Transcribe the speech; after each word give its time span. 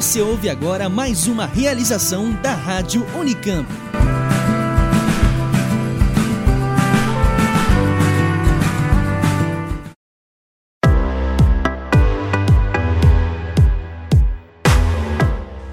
Você 0.00 0.22
ouve 0.22 0.48
agora 0.48 0.88
mais 0.88 1.26
uma 1.26 1.44
realização 1.44 2.32
da 2.40 2.54
Rádio 2.54 3.06
Unicamp. 3.14 3.68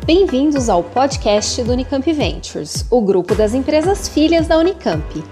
Bem-vindos 0.05 0.67
ao 0.67 0.83
podcast 0.83 1.63
do 1.63 1.71
Unicamp 1.71 2.11
Ventures, 2.11 2.85
o 2.91 2.99
grupo 2.99 3.33
das 3.33 3.53
empresas 3.53 4.09
filhas 4.09 4.45
da 4.45 4.57
Unicamp. 4.57 5.23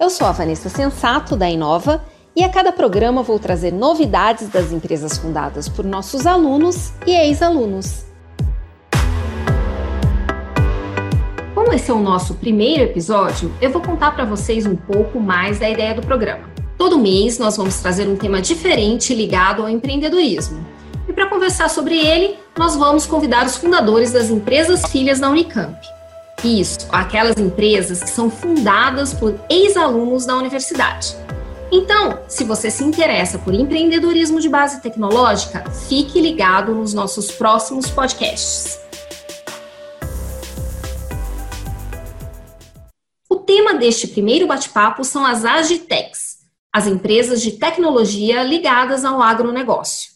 Eu 0.00 0.10
sou 0.10 0.26
a 0.26 0.32
Vanessa 0.32 0.68
Sensato, 0.68 1.36
da 1.36 1.48
Inova, 1.48 2.04
e 2.34 2.42
a 2.42 2.48
cada 2.48 2.72
programa 2.72 3.22
vou 3.22 3.38
trazer 3.38 3.72
novidades 3.72 4.48
das 4.48 4.72
empresas 4.72 5.18
fundadas 5.18 5.68
por 5.68 5.84
nossos 5.84 6.26
alunos 6.26 6.92
e 7.06 7.12
ex-alunos. 7.12 8.06
Como 11.54 11.72
esse 11.72 11.90
é 11.90 11.94
o 11.94 12.00
nosso 12.00 12.34
primeiro 12.34 12.82
episódio, 12.82 13.52
eu 13.60 13.70
vou 13.70 13.82
contar 13.82 14.12
para 14.12 14.24
vocês 14.24 14.66
um 14.66 14.74
pouco 14.74 15.20
mais 15.20 15.58
da 15.58 15.68
ideia 15.68 15.94
do 15.94 16.02
programa. 16.02 16.50
Todo 16.78 16.98
mês 16.98 17.38
nós 17.38 17.56
vamos 17.56 17.78
trazer 17.80 18.08
um 18.08 18.16
tema 18.16 18.40
diferente 18.40 19.14
ligado 19.14 19.62
ao 19.62 19.68
empreendedorismo. 19.68 20.64
E 21.06 21.12
para 21.12 21.28
conversar 21.28 21.68
sobre 21.68 21.96
ele, 21.96 22.36
nós 22.56 22.74
vamos 22.74 23.06
convidar 23.06 23.44
os 23.44 23.56
fundadores 23.56 24.12
das 24.12 24.30
empresas 24.30 24.82
filhas 24.90 25.20
da 25.20 25.28
Unicamp. 25.28 25.76
Isso, 26.42 26.88
aquelas 26.90 27.36
empresas 27.36 28.02
que 28.02 28.10
são 28.10 28.28
fundadas 28.28 29.14
por 29.14 29.38
ex-alunos 29.48 30.26
da 30.26 30.36
universidade. 30.36 31.14
Então, 31.74 32.22
se 32.28 32.44
você 32.44 32.70
se 32.70 32.84
interessa 32.84 33.38
por 33.38 33.54
empreendedorismo 33.54 34.38
de 34.38 34.46
base 34.46 34.82
tecnológica, 34.82 35.64
fique 35.88 36.20
ligado 36.20 36.74
nos 36.74 36.92
nossos 36.92 37.32
próximos 37.32 37.88
podcasts. 37.88 38.78
O 43.26 43.36
tema 43.36 43.72
deste 43.72 44.06
primeiro 44.06 44.46
bate-papo 44.46 45.02
são 45.02 45.24
as 45.24 45.46
Agitecs, 45.46 46.40
as 46.70 46.86
empresas 46.86 47.40
de 47.40 47.52
tecnologia 47.52 48.42
ligadas 48.42 49.02
ao 49.02 49.22
agronegócio. 49.22 50.12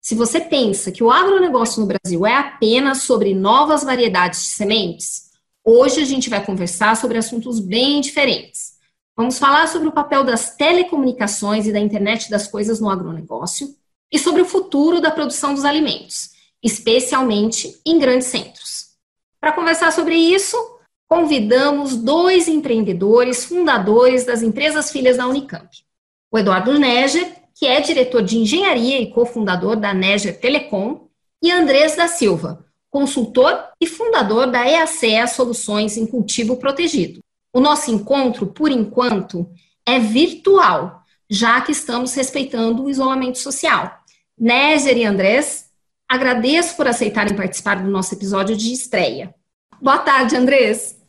Se 0.00 0.14
você 0.14 0.40
pensa 0.40 0.90
que 0.90 1.04
o 1.04 1.10
agronegócio 1.10 1.82
no 1.82 1.86
Brasil 1.86 2.26
é 2.26 2.34
apenas 2.34 3.02
sobre 3.02 3.34
novas 3.34 3.84
variedades 3.84 4.40
de 4.40 4.48
sementes, 4.52 5.24
hoje 5.62 6.00
a 6.00 6.06
gente 6.06 6.30
vai 6.30 6.42
conversar 6.42 6.96
sobre 6.96 7.18
assuntos 7.18 7.60
bem 7.60 8.00
diferentes 8.00 8.73
Vamos 9.16 9.38
falar 9.38 9.68
sobre 9.68 9.86
o 9.86 9.92
papel 9.92 10.24
das 10.24 10.56
telecomunicações 10.56 11.66
e 11.66 11.72
da 11.72 11.78
internet 11.78 12.28
das 12.28 12.48
coisas 12.48 12.80
no 12.80 12.90
agronegócio 12.90 13.68
e 14.10 14.18
sobre 14.18 14.42
o 14.42 14.44
futuro 14.44 15.00
da 15.00 15.10
produção 15.10 15.54
dos 15.54 15.64
alimentos, 15.64 16.30
especialmente 16.60 17.80
em 17.86 17.96
grandes 17.98 18.26
centros. 18.26 18.94
Para 19.40 19.52
conversar 19.52 19.92
sobre 19.92 20.16
isso, 20.16 20.56
convidamos 21.08 21.96
dois 21.96 22.48
empreendedores 22.48 23.44
fundadores 23.44 24.24
das 24.24 24.42
empresas 24.42 24.90
filhas 24.90 25.16
da 25.16 25.28
Unicamp. 25.28 25.68
O 26.32 26.38
Eduardo 26.38 26.76
Neger, 26.76 27.36
que 27.54 27.66
é 27.66 27.80
diretor 27.80 28.20
de 28.20 28.36
engenharia 28.36 29.00
e 29.00 29.12
cofundador 29.12 29.76
da 29.76 29.94
Neger 29.94 30.40
Telecom, 30.40 31.08
e 31.40 31.52
Andrés 31.52 31.94
da 31.94 32.08
Silva, 32.08 32.64
consultor 32.90 33.62
e 33.80 33.86
fundador 33.86 34.50
da 34.50 34.68
EACEA 34.68 35.26
Soluções 35.26 35.96
em 35.96 36.06
Cultivo 36.06 36.56
Protegido, 36.56 37.23
o 37.54 37.60
nosso 37.60 37.88
encontro, 37.92 38.48
por 38.48 38.72
enquanto, 38.72 39.48
é 39.86 40.00
virtual, 40.00 41.04
já 41.30 41.60
que 41.60 41.70
estamos 41.70 42.12
respeitando 42.12 42.82
o 42.82 42.90
isolamento 42.90 43.38
social. 43.38 44.00
Nézer 44.36 44.98
e 44.98 45.04
Andrés, 45.04 45.70
agradeço 46.08 46.76
por 46.76 46.88
aceitarem 46.88 47.36
participar 47.36 47.76
do 47.76 47.88
nosso 47.88 48.12
episódio 48.12 48.56
de 48.56 48.72
estreia. 48.72 49.32
Boa 49.80 49.98
tarde, 49.98 50.36
Andrés. 50.36 51.00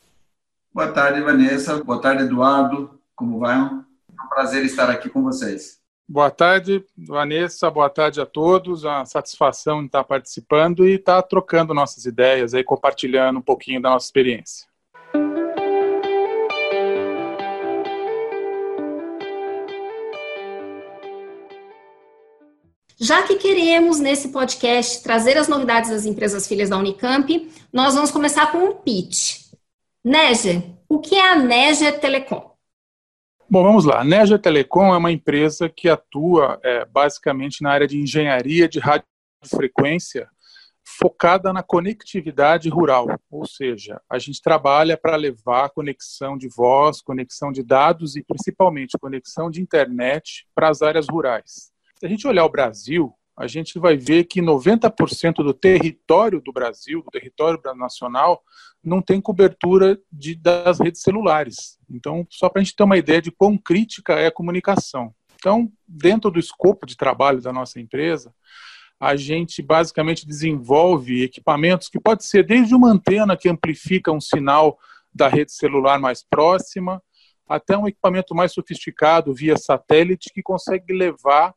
Boa 0.71 0.91
tarde, 0.91 1.21
Vanessa. 1.21 1.83
Boa 1.83 1.99
tarde, 1.99 2.23
Eduardo. 2.23 2.99
Como 3.15 3.39
vai? 3.39 3.57
É 3.57 3.61
um 3.61 4.29
prazer 4.29 4.63
estar 4.65 4.87
aqui 4.89 5.09
com 5.09 5.23
vocês. 5.23 5.79
Boa 6.07 6.29
tarde, 6.29 6.85
Vanessa. 6.95 7.71
Boa 7.71 7.89
tarde 7.89 8.21
a 8.21 8.25
todos. 8.25 8.83
É 8.83 8.89
uma 8.89 9.05
satisfação 9.05 9.81
em 9.81 9.87
estar 9.87 10.03
participando 10.03 10.87
e 10.87 10.95
estar 10.95 11.23
trocando 11.23 11.73
nossas 11.73 12.05
ideias 12.05 12.53
aí, 12.53 12.63
compartilhando 12.63 13.39
um 13.39 13.41
pouquinho 13.41 13.81
da 13.81 13.89
nossa 13.89 14.05
experiência. 14.05 14.67
Já 22.99 23.23
que 23.23 23.35
queremos, 23.35 23.99
nesse 23.99 24.29
podcast, 24.29 25.03
trazer 25.03 25.37
as 25.37 25.47
novidades 25.47 25.89
das 25.89 26.05
empresas 26.05 26.47
filhas 26.47 26.69
da 26.69 26.77
Unicamp, 26.77 27.51
nós 27.71 27.93
vamos 27.93 28.09
começar 28.09 28.51
com 28.51 28.59
um 28.59 28.73
pitch. 28.73 29.45
Neger, 30.03 30.63
o 30.87 30.99
que 30.99 31.15
é 31.15 31.31
a 31.31 31.35
Neger 31.35 31.99
Telecom? 31.99 32.55
Bom, 33.49 33.63
vamos 33.63 33.85
lá. 33.85 34.01
A 34.01 34.37
Telecom 34.37 34.93
é 34.93 34.97
uma 34.97 35.11
empresa 35.11 35.67
que 35.67 35.89
atua 35.89 36.59
é, 36.63 36.85
basicamente 36.85 37.61
na 37.61 37.71
área 37.71 37.87
de 37.87 37.99
engenharia 37.99 38.67
de 38.67 38.79
radiofrequência 38.79 40.29
focada 40.87 41.51
na 41.51 41.63
conectividade 41.63 42.69
rural, 42.69 43.07
ou 43.29 43.45
seja, 43.45 43.99
a 44.09 44.19
gente 44.19 44.41
trabalha 44.41 44.95
para 44.95 45.15
levar 45.15 45.69
conexão 45.71 46.37
de 46.37 46.47
voz, 46.47 47.01
conexão 47.01 47.51
de 47.51 47.63
dados 47.63 48.15
e 48.15 48.23
principalmente 48.23 48.97
conexão 48.99 49.49
de 49.49 49.61
internet 49.61 50.47
para 50.53 50.69
as 50.69 50.81
áreas 50.81 51.07
rurais. 51.09 51.74
Se 51.97 52.05
a 52.05 52.09
gente 52.09 52.27
olhar 52.27 52.43
o 52.43 52.49
Brasil, 52.49 53.13
a 53.37 53.47
gente 53.47 53.79
vai 53.79 53.97
ver 53.97 54.25
que 54.25 54.41
90% 54.41 55.35
do 55.35 55.53
território 55.53 56.41
do 56.41 56.51
Brasil, 56.51 57.01
do 57.01 57.11
território 57.11 57.59
nacional, 57.75 58.41
não 58.83 59.01
tem 59.01 59.19
cobertura 59.19 59.99
de, 60.11 60.35
das 60.35 60.79
redes 60.79 61.01
celulares. 61.01 61.77
Então, 61.89 62.25
só 62.29 62.49
para 62.49 62.61
a 62.61 62.63
gente 62.63 62.75
ter 62.75 62.83
uma 62.83 62.97
ideia 62.97 63.21
de 63.21 63.31
quão 63.31 63.57
crítica 63.57 64.13
é 64.13 64.27
a 64.27 64.31
comunicação. 64.31 65.13
Então, 65.35 65.71
dentro 65.87 66.31
do 66.31 66.39
escopo 66.39 66.85
de 66.85 66.95
trabalho 66.95 67.41
da 67.41 67.51
nossa 67.51 67.79
empresa, 67.79 68.33
a 68.99 69.15
gente 69.15 69.61
basicamente 69.61 70.25
desenvolve 70.25 71.23
equipamentos 71.23 71.89
que 71.89 71.99
pode 71.99 72.25
ser 72.25 72.45
desde 72.45 72.73
uma 72.73 72.89
antena 72.89 73.35
que 73.35 73.49
amplifica 73.49 74.11
um 74.11 74.21
sinal 74.21 74.79
da 75.13 75.27
rede 75.27 75.51
celular 75.51 75.99
mais 75.99 76.23
próxima, 76.23 77.01
até 77.47 77.77
um 77.77 77.87
equipamento 77.87 78.33
mais 78.33 78.53
sofisticado 78.53 79.33
via 79.33 79.57
satélite 79.57 80.31
que 80.33 80.41
consegue 80.41 80.93
levar 80.93 81.53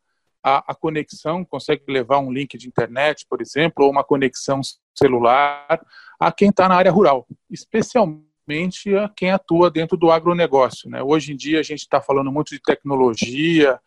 a, 0.56 0.64
a, 0.68 0.74
conexão, 0.74 1.44
consegue 1.44 1.82
levar 1.88 2.18
um 2.18 2.32
link 2.32 2.56
de 2.56 2.68
internet, 2.68 3.26
por 3.28 3.40
exemplo, 3.40 3.84
ou 3.84 3.90
uma 3.90 4.04
conexão 4.04 4.60
celular 4.94 5.80
a 6.18 6.32
quem 6.32 6.50
está 6.50 6.68
na 6.68 6.74
área 6.74 6.90
rural, 6.90 7.26
especialmente 7.50 8.94
a 8.96 9.08
quem 9.08 9.30
atua 9.30 9.70
dentro 9.70 9.96
do 9.96 10.10
agronegócio. 10.10 10.88
Né? 10.88 11.02
Hoje 11.02 11.32
em 11.32 11.36
dia 11.36 11.60
a 11.60 11.62
gente 11.62 11.80
está 11.80 12.00
falando 12.00 12.32
muito 12.32 12.50
de 12.50 12.60
tecnologia, 12.60 13.78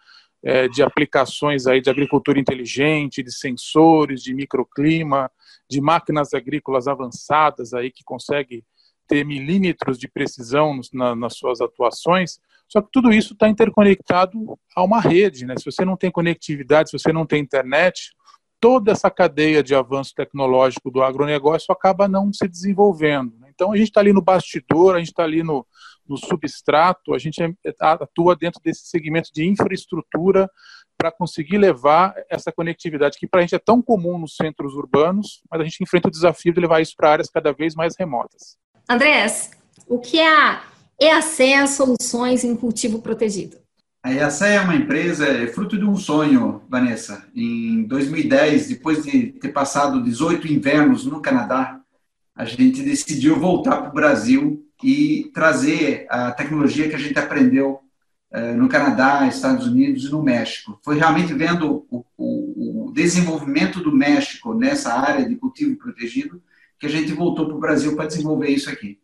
é, 0.43 0.67
de 0.67 0.81
aplicações 0.81 1.67
aí 1.67 1.81
de 1.81 1.89
agricultura 1.89 2.39
inteligente, 2.39 3.23
de 3.23 3.31
sensores, 3.31 4.21
de 4.21 4.33
microclima, 4.33 5.31
de 5.69 5.81
máquinas 5.81 6.33
agrícolas 6.33 6.87
avançadas 6.87 7.73
aí 7.73 7.91
que 7.91 8.03
conseguem 8.03 8.63
ter 9.07 9.25
milímetros 9.25 9.97
de 9.97 10.07
precisão 10.07 10.79
na, 10.93 11.15
nas 11.15 11.35
suas 11.35 11.59
atuações, 11.59 12.39
só 12.71 12.81
que 12.81 12.87
tudo 12.89 13.11
isso 13.11 13.33
está 13.33 13.49
interconectado 13.49 14.57
a 14.73 14.81
uma 14.81 15.01
rede. 15.01 15.45
Né? 15.45 15.55
Se 15.57 15.65
você 15.65 15.83
não 15.83 15.97
tem 15.97 16.09
conectividade, 16.09 16.89
se 16.89 16.97
você 16.97 17.11
não 17.11 17.25
tem 17.25 17.41
internet, 17.41 18.13
toda 18.61 18.93
essa 18.93 19.11
cadeia 19.11 19.61
de 19.61 19.75
avanço 19.75 20.13
tecnológico 20.15 20.89
do 20.89 21.03
agronegócio 21.03 21.73
acaba 21.73 22.07
não 22.07 22.31
se 22.31 22.47
desenvolvendo. 22.47 23.37
Né? 23.39 23.49
Então 23.53 23.73
a 23.73 23.75
gente 23.75 23.89
está 23.89 23.99
ali 23.99 24.13
no 24.13 24.21
bastidor, 24.21 24.95
a 24.95 24.99
gente 24.99 25.09
está 25.09 25.23
ali 25.23 25.43
no, 25.43 25.67
no 26.07 26.15
substrato, 26.15 27.13
a 27.13 27.17
gente 27.17 27.43
é, 27.43 27.53
atua 27.77 28.37
dentro 28.37 28.61
desse 28.63 28.87
segmento 28.87 29.31
de 29.33 29.45
infraestrutura 29.45 30.49
para 30.97 31.11
conseguir 31.11 31.57
levar 31.57 32.13
essa 32.29 32.53
conectividade 32.53 33.17
que 33.17 33.27
para 33.27 33.39
a 33.39 33.41
gente 33.41 33.55
é 33.55 33.59
tão 33.59 33.81
comum 33.81 34.17
nos 34.17 34.37
centros 34.37 34.75
urbanos, 34.75 35.41
mas 35.51 35.59
a 35.59 35.63
gente 35.65 35.83
enfrenta 35.83 36.07
o 36.07 36.11
desafio 36.11 36.53
de 36.53 36.61
levar 36.61 36.79
isso 36.79 36.95
para 36.95 37.11
áreas 37.11 37.29
cada 37.29 37.51
vez 37.51 37.75
mais 37.75 37.95
remotas. 37.99 38.57
Andrés, 38.87 39.51
o 39.89 39.99
que 39.99 40.19
é 40.19 40.27
a 40.29 40.70
EACEA 41.03 41.65
Soluções 41.65 42.43
em 42.43 42.55
Cultivo 42.55 43.01
Protegido? 43.01 43.57
A 44.03 44.13
EACEA 44.13 44.47
é 44.47 44.61
uma 44.61 44.75
empresa, 44.75 45.25
é 45.25 45.47
fruto 45.47 45.75
de 45.75 45.83
um 45.83 45.95
sonho, 45.95 46.61
Vanessa. 46.69 47.25
Em 47.33 47.81
2010, 47.85 48.67
depois 48.67 49.03
de 49.03 49.31
ter 49.31 49.49
passado 49.49 50.03
18 50.03 50.47
invernos 50.47 51.03
no 51.07 51.19
Canadá, 51.19 51.81
a 52.35 52.45
gente 52.45 52.83
decidiu 52.83 53.39
voltar 53.39 53.77
para 53.77 53.89
o 53.89 53.93
Brasil 53.93 54.63
e 54.83 55.31
trazer 55.33 56.05
a 56.07 56.31
tecnologia 56.33 56.87
que 56.87 56.95
a 56.95 56.99
gente 56.99 57.17
aprendeu 57.17 57.79
eh, 58.31 58.53
no 58.53 58.69
Canadá, 58.69 59.27
Estados 59.27 59.65
Unidos 59.65 60.05
e 60.05 60.11
no 60.11 60.21
México. 60.21 60.79
Foi 60.83 60.99
realmente 60.99 61.33
vendo 61.33 61.83
o, 61.89 62.05
o, 62.15 62.89
o 62.89 62.93
desenvolvimento 62.93 63.79
do 63.79 63.91
México 63.91 64.53
nessa 64.53 64.93
área 64.93 65.27
de 65.27 65.35
cultivo 65.35 65.75
protegido 65.77 66.39
que 66.79 66.85
a 66.85 66.89
gente 66.89 67.11
voltou 67.11 67.47
para 67.47 67.55
o 67.55 67.59
Brasil 67.59 67.95
para 67.95 68.05
desenvolver 68.05 68.49
isso 68.49 68.69
aqui. 68.69 69.00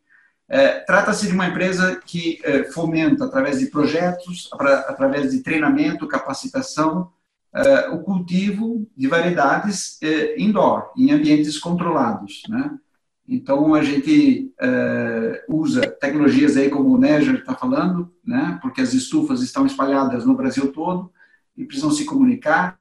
É, 0.49 0.79
Trata-se 0.79 1.27
de 1.27 1.33
uma 1.33 1.47
empresa 1.47 1.99
que 2.05 2.39
é, 2.43 2.63
fomenta, 2.65 3.25
através 3.25 3.59
de 3.59 3.67
projetos, 3.67 4.49
pra, 4.57 4.79
através 4.79 5.31
de 5.31 5.41
treinamento, 5.41 6.07
capacitação, 6.07 7.11
uh, 7.53 7.95
o 7.95 8.03
cultivo 8.03 8.87
de 8.95 9.07
variedades 9.07 9.99
uh, 10.03 10.39
indoor, 10.39 10.91
em 10.97 11.11
ambientes 11.11 11.57
controlados, 11.57 12.43
né? 12.49 12.77
Então, 13.27 13.75
a 13.75 13.83
gente 13.83 14.53
uh, 14.61 15.53
usa 15.53 15.81
tecnologias 15.81 16.55
aí 16.55 16.69
como 16.69 16.95
o 16.95 16.97
Neger 16.97 17.35
está 17.35 17.53
falando, 17.53 18.09
né? 18.25 18.57
Porque 18.61 18.79
as 18.79 18.93
estufas 18.93 19.41
estão 19.41 19.65
espalhadas 19.65 20.25
no 20.25 20.35
Brasil 20.35 20.71
todo 20.71 21.11
e 21.57 21.65
precisam 21.65 21.91
se 21.91 22.05
comunicar. 22.05 22.79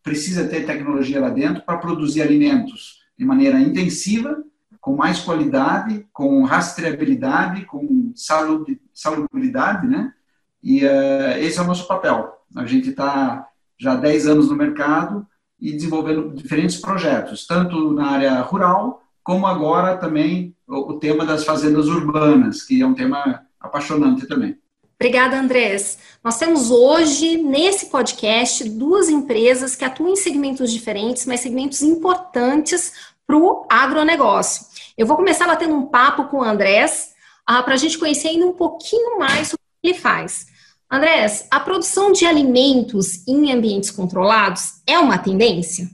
Precisa 0.00 0.46
ter 0.46 0.64
tecnologia 0.64 1.20
lá 1.20 1.30
dentro 1.30 1.64
para 1.64 1.78
produzir 1.78 2.22
alimentos 2.22 3.00
de 3.18 3.24
maneira 3.24 3.58
intensiva, 3.58 4.40
com 4.80 4.96
mais 4.96 5.20
qualidade, 5.20 6.06
com 6.12 6.44
rastreabilidade, 6.44 7.64
com 7.64 8.12
salubridade, 8.94 9.86
né? 9.86 10.12
E 10.62 10.84
uh, 10.84 11.38
esse 11.38 11.58
é 11.58 11.62
o 11.62 11.66
nosso 11.66 11.86
papel. 11.86 12.32
A 12.56 12.66
gente 12.66 12.90
está 12.90 13.46
já 13.78 13.92
há 13.92 13.96
10 13.96 14.26
anos 14.26 14.48
no 14.48 14.56
mercado 14.56 15.26
e 15.60 15.72
desenvolvendo 15.72 16.34
diferentes 16.34 16.76
projetos, 16.76 17.46
tanto 17.46 17.92
na 17.92 18.10
área 18.10 18.40
rural, 18.40 19.02
como 19.22 19.46
agora 19.46 19.96
também 19.96 20.54
o, 20.66 20.92
o 20.92 20.98
tema 20.98 21.24
das 21.24 21.44
fazendas 21.44 21.86
urbanas, 21.86 22.62
que 22.62 22.80
é 22.80 22.86
um 22.86 22.94
tema 22.94 23.42
apaixonante 23.60 24.26
também. 24.26 24.58
Obrigada, 25.00 25.38
Andrés. 25.38 25.98
Nós 26.24 26.38
temos 26.38 26.72
hoje, 26.72 27.36
nesse 27.36 27.86
podcast, 27.86 28.68
duas 28.68 29.08
empresas 29.08 29.76
que 29.76 29.84
atuam 29.84 30.10
em 30.10 30.16
segmentos 30.16 30.72
diferentes, 30.72 31.24
mas 31.24 31.38
segmentos 31.38 31.82
importantes 31.82 32.92
para 33.24 33.36
o 33.36 33.64
agronegócio. 33.70 34.66
Eu 34.98 35.06
vou 35.06 35.16
começar 35.16 35.46
batendo 35.46 35.76
um 35.76 35.86
papo 35.86 36.24
com 36.24 36.38
o 36.38 36.42
Andrés, 36.42 37.12
uh, 37.48 37.62
para 37.62 37.74
a 37.74 37.76
gente 37.76 37.96
conhecer 37.96 38.30
ainda 38.30 38.44
um 38.44 38.52
pouquinho 38.52 39.16
mais 39.16 39.46
sobre 39.46 39.62
o 39.62 39.80
que 39.80 39.88
ele 39.90 39.94
faz. 39.94 40.46
Andrés, 40.90 41.46
a 41.52 41.60
produção 41.60 42.10
de 42.10 42.26
alimentos 42.26 43.24
em 43.28 43.52
ambientes 43.52 43.92
controlados 43.92 44.82
é 44.84 44.98
uma 44.98 45.16
tendência? 45.16 45.88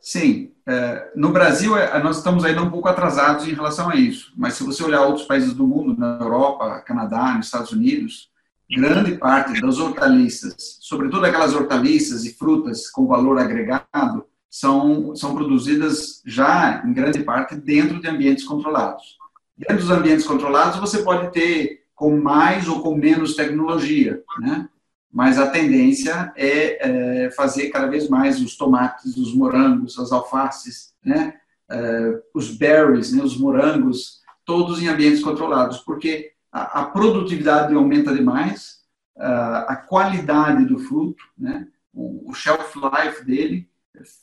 Sim. 0.00 0.50
É, 0.68 1.12
no 1.14 1.30
Brasil, 1.30 1.76
é, 1.76 2.02
nós 2.02 2.16
estamos 2.16 2.44
ainda 2.44 2.60
um 2.60 2.68
pouco 2.68 2.88
atrasados 2.88 3.46
em 3.46 3.54
relação 3.54 3.88
a 3.88 3.94
isso, 3.94 4.32
mas 4.36 4.54
se 4.54 4.64
você 4.64 4.82
olhar 4.82 5.02
outros 5.02 5.24
países 5.24 5.54
do 5.54 5.64
mundo, 5.64 5.96
na 5.96 6.18
Europa, 6.20 6.80
Canadá, 6.80 7.34
nos 7.34 7.46
Estados 7.46 7.70
Unidos, 7.70 8.28
grande 8.68 9.16
parte 9.16 9.60
das 9.60 9.78
hortaliças, 9.78 10.78
sobretudo 10.80 11.24
aquelas 11.24 11.54
hortaliças 11.54 12.24
e 12.24 12.34
frutas 12.34 12.90
com 12.90 13.06
valor 13.06 13.38
agregado, 13.38 14.26
são, 14.58 15.14
são 15.14 15.34
produzidas 15.34 16.22
já, 16.24 16.82
em 16.82 16.94
grande 16.94 17.22
parte, 17.22 17.54
dentro 17.54 18.00
de 18.00 18.08
ambientes 18.08 18.42
controlados. 18.42 19.18
Dentro 19.54 19.84
dos 19.84 19.90
ambientes 19.90 20.26
controlados, 20.26 20.78
você 20.78 21.02
pode 21.02 21.30
ter 21.30 21.84
com 21.94 22.18
mais 22.18 22.66
ou 22.66 22.82
com 22.82 22.94
menos 22.94 23.36
tecnologia, 23.36 24.22
né? 24.40 24.66
Mas 25.12 25.38
a 25.38 25.50
tendência 25.50 26.32
é, 26.36 27.24
é 27.26 27.30
fazer 27.32 27.68
cada 27.68 27.86
vez 27.86 28.08
mais 28.08 28.40
os 28.40 28.56
tomates, 28.56 29.16
os 29.18 29.34
morangos, 29.34 29.98
as 29.98 30.10
alfaces, 30.10 30.94
né? 31.04 31.34
É, 31.70 32.22
os 32.32 32.50
berries, 32.56 33.12
né? 33.12 33.22
os 33.22 33.36
morangos, 33.36 34.22
todos 34.44 34.80
em 34.82 34.88
ambientes 34.88 35.22
controlados, 35.22 35.78
porque 35.78 36.32
a, 36.50 36.80
a 36.80 36.84
produtividade 36.86 37.74
aumenta 37.74 38.14
demais, 38.14 38.78
a, 39.18 39.72
a 39.72 39.76
qualidade 39.76 40.64
do 40.64 40.78
fruto, 40.78 41.22
né? 41.36 41.66
o, 41.92 42.30
o 42.30 42.34
shelf 42.34 42.74
life 42.76 43.24
dele, 43.24 43.68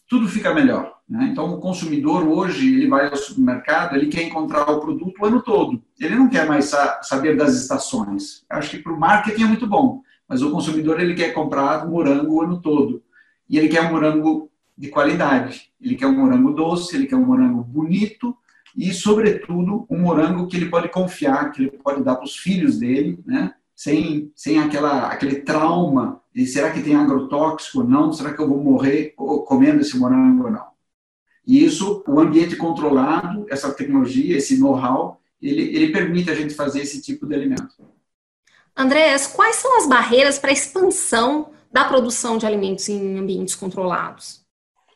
tudo 0.07 0.27
fica 0.27 0.53
melhor. 0.53 0.99
Né? 1.07 1.29
Então, 1.31 1.53
o 1.53 1.59
consumidor 1.59 2.27
hoje, 2.27 2.73
ele 2.73 2.87
vai 2.87 3.07
ao 3.07 3.15
supermercado, 3.15 3.95
ele 3.95 4.07
quer 4.07 4.23
encontrar 4.23 4.69
o 4.69 4.79
produto 4.79 5.21
o 5.21 5.25
ano 5.25 5.41
todo. 5.41 5.81
Ele 5.99 6.15
não 6.15 6.29
quer 6.29 6.47
mais 6.47 6.71
saber 7.01 7.35
das 7.35 7.53
estações. 7.55 8.43
Acho 8.49 8.71
que 8.71 8.79
para 8.79 8.93
o 8.93 8.99
marketing 8.99 9.43
é 9.43 9.47
muito 9.47 9.67
bom, 9.67 10.01
mas 10.27 10.41
o 10.41 10.51
consumidor 10.51 10.99
ele 10.99 11.15
quer 11.15 11.33
comprar 11.33 11.87
morango 11.87 12.35
o 12.35 12.41
ano 12.41 12.61
todo. 12.61 13.03
E 13.49 13.57
ele 13.57 13.67
quer 13.67 13.81
um 13.81 13.91
morango 13.91 14.49
de 14.77 14.89
qualidade. 14.89 15.69
Ele 15.79 15.95
quer 15.95 16.07
um 16.07 16.17
morango 16.17 16.53
doce, 16.53 16.95
ele 16.95 17.07
quer 17.07 17.15
um 17.15 17.25
morango 17.25 17.63
bonito 17.63 18.35
e, 18.75 18.91
sobretudo, 18.93 19.85
um 19.89 19.99
morango 19.99 20.47
que 20.47 20.57
ele 20.57 20.69
pode 20.69 20.89
confiar, 20.89 21.51
que 21.51 21.61
ele 21.61 21.71
pode 21.71 22.03
dar 22.03 22.15
para 22.15 22.25
os 22.25 22.37
filhos 22.37 22.79
dele, 22.79 23.19
né? 23.25 23.53
Sem, 23.75 24.31
sem 24.35 24.59
aquela, 24.59 25.07
aquele 25.07 25.41
trauma 25.41 26.21
de 26.33 26.45
será 26.45 26.71
que 26.71 26.81
tem 26.81 26.95
agrotóxico 26.95 27.79
ou 27.79 27.87
não? 27.87 28.11
Será 28.11 28.33
que 28.33 28.41
eu 28.41 28.47
vou 28.47 28.63
morrer 28.63 29.13
comendo 29.45 29.81
esse 29.81 29.97
morango 29.97 30.45
ou 30.45 30.51
não? 30.51 30.73
E 31.45 31.63
isso, 31.63 32.03
o 32.07 32.19
ambiente 32.19 32.55
controlado, 32.55 33.45
essa 33.49 33.71
tecnologia, 33.73 34.37
esse 34.37 34.57
know-how, 34.57 35.19
ele, 35.41 35.75
ele 35.75 35.91
permite 35.91 36.31
a 36.31 36.35
gente 36.35 36.53
fazer 36.53 36.81
esse 36.81 37.01
tipo 37.01 37.25
de 37.25 37.35
alimento. 37.35 37.75
Andréas, 38.75 39.27
quais 39.27 39.57
são 39.57 39.77
as 39.77 39.87
barreiras 39.87 40.39
para 40.39 40.49
a 40.49 40.53
expansão 40.53 41.51
da 41.71 41.85
produção 41.85 42.37
de 42.37 42.45
alimentos 42.45 42.87
em 42.87 43.17
ambientes 43.17 43.55
controlados? 43.55 44.43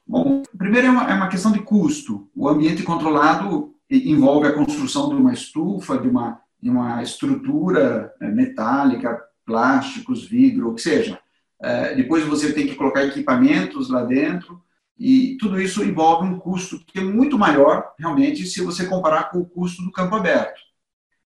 Bom, 0.06 0.42
primeiro 0.58 0.88
é 0.88 0.90
uma, 0.90 1.12
é 1.12 1.14
uma 1.14 1.28
questão 1.28 1.52
de 1.52 1.60
custo. 1.60 2.30
O 2.34 2.48
ambiente 2.48 2.82
controlado 2.82 3.76
envolve 3.90 4.48
a 4.48 4.54
construção 4.54 5.10
de 5.10 5.16
uma 5.16 5.34
estufa, 5.34 5.98
de 5.98 6.08
uma, 6.08 6.40
de 6.62 6.70
uma 6.70 7.02
estrutura 7.02 8.14
né, 8.20 8.30
metálica, 8.30 9.22
plásticos, 9.46 10.26
vidro, 10.26 10.70
o 10.70 10.76
que 10.76 10.82
seja. 10.82 11.20
É, 11.62 11.96
depois 11.96 12.24
você 12.26 12.54
tem 12.54 12.68
que 12.68 12.76
colocar 12.76 13.06
equipamentos 13.06 13.90
lá 13.90 14.04
dentro 14.04 14.62
e 14.98 15.38
tudo 15.40 15.62
isso 15.62 15.84
envolve 15.84 16.28
um 16.28 16.40
custo 16.40 16.84
que 16.86 17.00
é 17.00 17.04
muito 17.04 17.38
maior, 17.38 17.94
realmente, 18.00 18.46
se 18.46 18.62
você 18.62 18.86
comparar 18.86 19.30
com 19.30 19.40
o 19.40 19.46
custo 19.46 19.84
do 19.84 19.92
campo 19.92 20.16
aberto. 20.16 20.60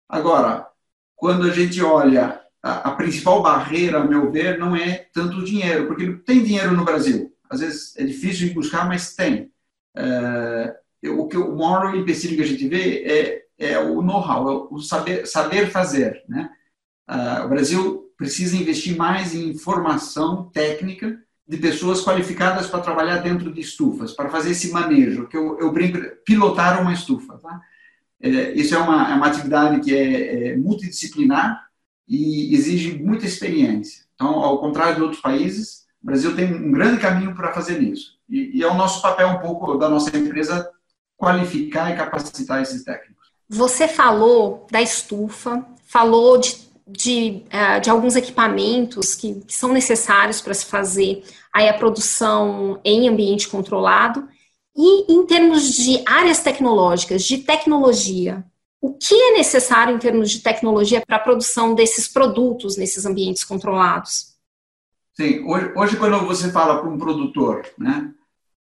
Agora, 0.08 0.66
quando 1.16 1.44
a 1.44 1.50
gente 1.50 1.82
olha, 1.82 2.40
a, 2.62 2.90
a 2.90 2.94
principal 2.94 3.42
barreira, 3.42 3.98
a 3.98 4.04
meu 4.04 4.30
ver, 4.30 4.58
não 4.58 4.76
é 4.76 5.06
tanto 5.12 5.38
o 5.38 5.44
dinheiro, 5.44 5.86
porque 5.86 6.12
tem 6.24 6.42
dinheiro 6.42 6.72
no 6.72 6.84
Brasil. 6.84 7.32
Às 7.50 7.60
vezes 7.60 7.96
é 7.96 8.04
difícil 8.04 8.48
de 8.48 8.54
buscar, 8.54 8.86
mas 8.86 9.14
tem. 9.14 9.50
É, 9.96 10.76
o, 11.04 11.26
que, 11.26 11.36
o 11.36 11.56
maior 11.56 11.94
empecilho 11.94 12.36
que 12.36 12.42
a 12.42 12.46
gente 12.46 12.68
vê 12.68 13.04
é, 13.04 13.45
é 13.58 13.78
o 13.78 14.02
know-how, 14.02 14.48
é 14.48 14.74
o 14.74 14.78
saber, 14.80 15.26
saber 15.26 15.70
fazer. 15.70 16.22
Né? 16.28 16.50
Uh, 17.08 17.44
o 17.44 17.48
Brasil 17.48 18.12
precisa 18.16 18.56
investir 18.56 18.96
mais 18.96 19.34
em 19.34 19.56
formação 19.56 20.50
técnica 20.50 21.18
de 21.48 21.56
pessoas 21.58 22.02
qualificadas 22.02 22.66
para 22.66 22.80
trabalhar 22.80 23.18
dentro 23.18 23.52
de 23.52 23.60
estufas, 23.60 24.12
para 24.12 24.28
fazer 24.28 24.50
esse 24.50 24.72
manejo, 24.72 25.28
que 25.28 25.36
eu, 25.36 25.58
eu 25.60 25.72
brinco, 25.72 25.98
pilotar 26.24 26.80
uma 26.80 26.92
estufa. 26.92 27.38
Tá? 27.38 27.60
É, 28.20 28.52
isso 28.52 28.74
é 28.74 28.78
uma, 28.78 29.10
é 29.10 29.14
uma 29.14 29.26
atividade 29.26 29.80
que 29.80 29.94
é, 29.94 30.48
é 30.48 30.56
multidisciplinar 30.56 31.66
e 32.08 32.54
exige 32.54 32.98
muita 32.98 33.26
experiência. 33.26 34.04
Então, 34.14 34.28
ao 34.28 34.58
contrário 34.58 34.96
de 34.96 35.02
outros 35.02 35.20
países, 35.20 35.86
o 36.02 36.06
Brasil 36.06 36.34
tem 36.34 36.52
um 36.52 36.72
grande 36.72 37.00
caminho 37.00 37.34
para 37.34 37.52
fazer 37.52 37.80
isso. 37.80 38.16
E, 38.28 38.58
e 38.58 38.62
é 38.62 38.66
o 38.66 38.74
nosso 38.74 39.00
papel 39.02 39.28
um 39.28 39.38
pouco 39.38 39.76
da 39.76 39.88
nossa 39.88 40.16
empresa 40.16 40.68
qualificar 41.16 41.92
e 41.92 41.96
capacitar 41.96 42.60
esses 42.62 42.82
técnicos. 42.82 43.15
Você 43.48 43.86
falou 43.86 44.66
da 44.70 44.82
estufa, 44.82 45.64
falou 45.86 46.38
de 46.38 46.66
de, 46.86 47.42
uh, 47.46 47.80
de 47.80 47.90
alguns 47.90 48.14
equipamentos 48.14 49.14
que, 49.14 49.40
que 49.40 49.54
são 49.54 49.72
necessários 49.72 50.40
para 50.40 50.54
se 50.54 50.66
fazer 50.66 51.24
aí 51.52 51.68
a 51.68 51.74
produção 51.74 52.80
em 52.84 53.08
ambiente 53.08 53.48
controlado. 53.48 54.28
E 54.76 55.12
em 55.12 55.26
termos 55.26 55.74
de 55.74 56.02
áreas 56.06 56.40
tecnológicas, 56.40 57.24
de 57.24 57.38
tecnologia, 57.38 58.44
o 58.80 58.92
que 58.92 59.14
é 59.14 59.32
necessário 59.32 59.94
em 59.94 59.98
termos 59.98 60.30
de 60.30 60.40
tecnologia 60.40 61.02
para 61.04 61.16
a 61.16 61.20
produção 61.20 61.74
desses 61.74 62.06
produtos 62.06 62.76
nesses 62.76 63.06
ambientes 63.06 63.42
controlados? 63.42 64.36
Sim, 65.14 65.44
hoje, 65.44 65.72
hoje 65.74 65.96
quando 65.96 66.26
você 66.26 66.52
fala 66.52 66.78
para 66.78 66.90
um 66.90 66.98
produtor, 66.98 67.66
né, 67.78 68.12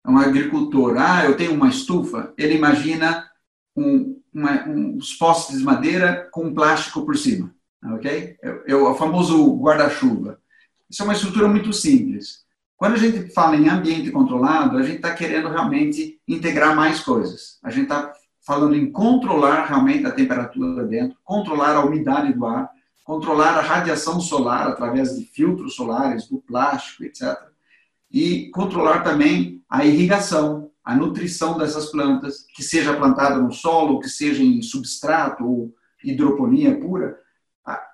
um 0.06 0.16
agricultor, 0.16 0.96
ah, 0.98 1.24
eu 1.24 1.36
tenho 1.36 1.52
uma 1.52 1.68
estufa, 1.68 2.32
ele 2.38 2.54
imagina 2.54 3.28
um, 3.76 4.20
uma, 4.34 4.68
uns 4.68 5.14
postes 5.14 5.58
de 5.58 5.64
madeira 5.64 6.28
com 6.32 6.52
plástico 6.52 7.04
por 7.04 7.16
cima 7.16 7.54
ok? 7.92 8.36
É, 8.42 8.62
é 8.68 8.74
o 8.74 8.94
famoso 8.94 9.56
guarda-chuva. 9.56 10.38
Isso 10.88 11.02
é 11.02 11.04
uma 11.04 11.14
estrutura 11.14 11.48
muito 11.48 11.72
simples. 11.72 12.44
Quando 12.76 12.94
a 12.94 12.98
gente 12.98 13.32
fala 13.32 13.56
em 13.56 13.68
ambiente 13.68 14.10
controlado, 14.10 14.76
a 14.76 14.82
gente 14.82 14.96
está 14.96 15.14
querendo 15.14 15.48
realmente 15.48 16.20
integrar 16.26 16.74
mais 16.74 17.00
coisas. 17.00 17.58
A 17.62 17.70
gente 17.70 17.84
está 17.84 18.12
falando 18.46 18.74
em 18.74 18.90
controlar 18.90 19.66
realmente 19.66 20.06
a 20.06 20.12
temperatura 20.12 20.84
dentro, 20.84 21.16
controlar 21.24 21.76
a 21.76 21.84
umidade 21.84 22.32
do 22.32 22.44
ar, 22.44 22.70
controlar 23.02 23.56
a 23.58 23.62
radiação 23.62 24.20
solar 24.20 24.68
através 24.68 25.16
de 25.16 25.24
filtros 25.24 25.74
solares, 25.74 26.28
do 26.28 26.38
plástico, 26.38 27.04
etc. 27.04 27.38
E 28.10 28.50
controlar 28.50 29.00
também 29.00 29.62
a 29.68 29.84
irrigação, 29.84 30.70
a 30.84 30.94
nutrição 30.94 31.56
dessas 31.56 31.90
plantas, 31.90 32.44
que 32.54 32.62
seja 32.62 32.94
plantada 32.94 33.38
no 33.38 33.52
solo, 33.52 34.00
que 34.00 34.08
seja 34.08 34.42
em 34.42 34.60
substrato 34.60 35.44
ou 35.44 35.74
hidroponia 36.04 36.78
pura, 36.78 37.18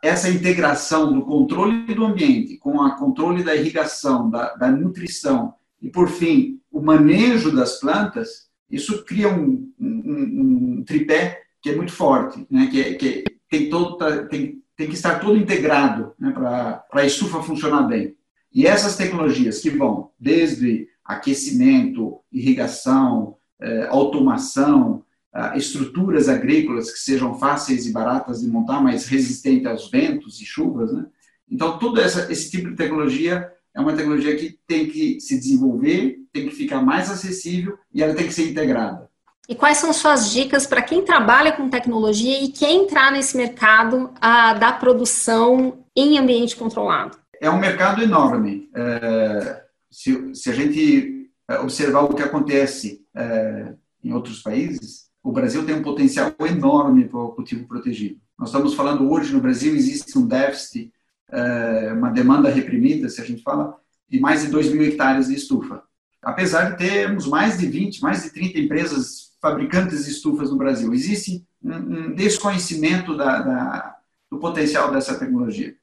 essa 0.02 0.28
integração 0.28 1.12
do 1.12 1.23
controle 1.23 1.94
do 1.94 2.04
ambiente 2.04 2.56
com 2.56 2.76
o 2.76 2.97
controle 2.97 3.44
da 3.44 3.54
irrigação, 3.54 4.28
da, 4.28 4.54
da, 4.56 4.68
nutrição 4.68 5.54
e, 5.80 5.88
por 5.88 6.09
fim, 6.09 6.61
o 6.73 6.80
manejo 6.80 7.54
das 7.54 7.78
plantas, 7.78 8.49
isso 8.68 9.04
cria 9.04 9.28
um, 9.28 9.73
um, 9.78 10.78
um 10.78 10.85
tripé 10.85 11.42
que 11.62 11.70
é 11.70 11.76
muito 11.76 11.92
forte, 11.92 12.44
né? 12.50 12.66
que, 12.66 12.80
é, 12.80 12.94
que 12.94 13.25
tem, 13.49 13.70
todo, 13.70 13.97
tem, 14.28 14.61
tem 14.76 14.88
que 14.88 14.94
estar 14.94 15.20
todo 15.20 15.37
integrado 15.37 16.12
né? 16.18 16.32
para 16.32 16.85
a 16.92 17.06
estufa 17.06 17.42
funcionar 17.42 17.82
bem. 17.82 18.16
E 18.52 18.66
essas 18.66 18.97
tecnologias 18.97 19.61
que 19.61 19.70
vão 19.70 20.11
desde 20.18 20.88
aquecimento, 21.04 22.21
irrigação, 22.33 23.37
eh, 23.61 23.87
automação, 23.90 25.04
ah, 25.33 25.57
estruturas 25.57 26.28
agrícolas 26.28 26.90
que 26.90 26.99
sejam 26.99 27.38
fáceis 27.38 27.87
e 27.87 27.92
baratas 27.92 28.40
de 28.40 28.49
montar, 28.49 28.80
mas 28.80 29.07
resistentes 29.07 29.66
aos 29.66 29.90
ventos 29.90 30.40
e 30.40 30.45
chuvas, 30.45 30.92
né? 30.92 31.07
Então, 31.49 31.78
todo 31.78 32.00
essa, 32.00 32.30
esse 32.33 32.50
tipo 32.50 32.71
de 32.71 32.76
tecnologia 32.76 33.50
é 33.75 33.80
uma 33.80 33.92
tecnologia 33.92 34.37
que 34.37 34.59
tem 34.66 34.88
que 34.88 35.21
se 35.21 35.38
desenvolver, 35.38 36.19
tem 36.33 36.49
que 36.49 36.54
ficar 36.54 36.80
mais 36.83 37.11
acessível 37.11 37.78
e 37.92 38.02
ela 38.02 38.14
tem 38.14 38.26
que 38.26 38.35
ser 38.35 38.49
integrada. 38.50 39.09
E 39.49 39.54
quais 39.54 39.78
são 39.78 39.92
suas 39.92 40.30
dicas 40.30 40.66
para 40.66 40.83
quem 40.83 41.04
trabalha 41.04 41.52
com 41.52 41.69
tecnologia 41.69 42.40
e 42.40 42.49
quer 42.49 42.71
entrar 42.71 43.11
nesse 43.11 43.37
mercado 43.37 44.11
ah, 44.21 44.54
da 44.54 44.73
produção 44.73 45.78
em 45.97 46.19
ambiente 46.19 46.54
controlado? 46.54 47.19
É 47.40 47.50
um 47.50 47.59
mercado 47.59 48.02
enorme. 48.02 48.69
É, 48.75 49.62
se, 49.90 50.35
se, 50.35 50.50
a 50.50 50.54
gente 50.54 51.30
observar 51.62 52.02
o 52.02 52.14
que 52.14 52.23
acontece 52.23 53.04
é, 53.14 53.75
em 54.04 54.12
outros 54.12 54.40
países, 54.40 55.11
o 55.23 55.32
Brasil 55.32 55.64
tem 55.66 55.75
um 55.75 55.82
potencial 55.82 56.32
enorme 56.47 57.09
para 57.09 57.18
o 57.18 57.32
cultivo 57.32 57.66
protegido. 57.66 58.20
Nós 58.38 58.49
estamos 58.50 58.75
falando 58.75 59.11
hoje 59.11 59.32
no 59.32 59.40
Brasil 59.40 59.75
existe 59.75 60.16
um 60.18 60.26
déficit 60.26 60.92
é, 61.32 61.92
uma 61.92 62.11
demanda 62.11 62.50
reprimida, 62.50 63.09
se 63.09 63.20
a 63.20 63.25
gente 63.25 63.42
fala, 63.42 63.76
de 64.09 64.18
mais 64.18 64.42
de 64.42 64.49
2 64.49 64.73
mil 64.73 64.82
hectares 64.82 65.28
de 65.28 65.35
estufa. 65.35 65.82
Apesar 66.23 66.70
de 66.70 66.78
termos 66.78 67.26
mais 67.26 67.59
de 67.59 67.66
20, 67.66 68.02
mais 68.02 68.25
de 68.25 68.30
30 68.30 68.59
empresas 68.59 69.32
fabricantes 69.40 70.04
de 70.04 70.11
estufas 70.11 70.50
no 70.50 70.59
Brasil, 70.59 70.92
existe 70.92 71.47
um 71.62 72.14
desconhecimento 72.14 73.16
da, 73.16 73.40
da, 73.40 73.97
do 74.30 74.38
potencial 74.38 74.90
dessa 74.90 75.18
tecnologia. 75.18 75.75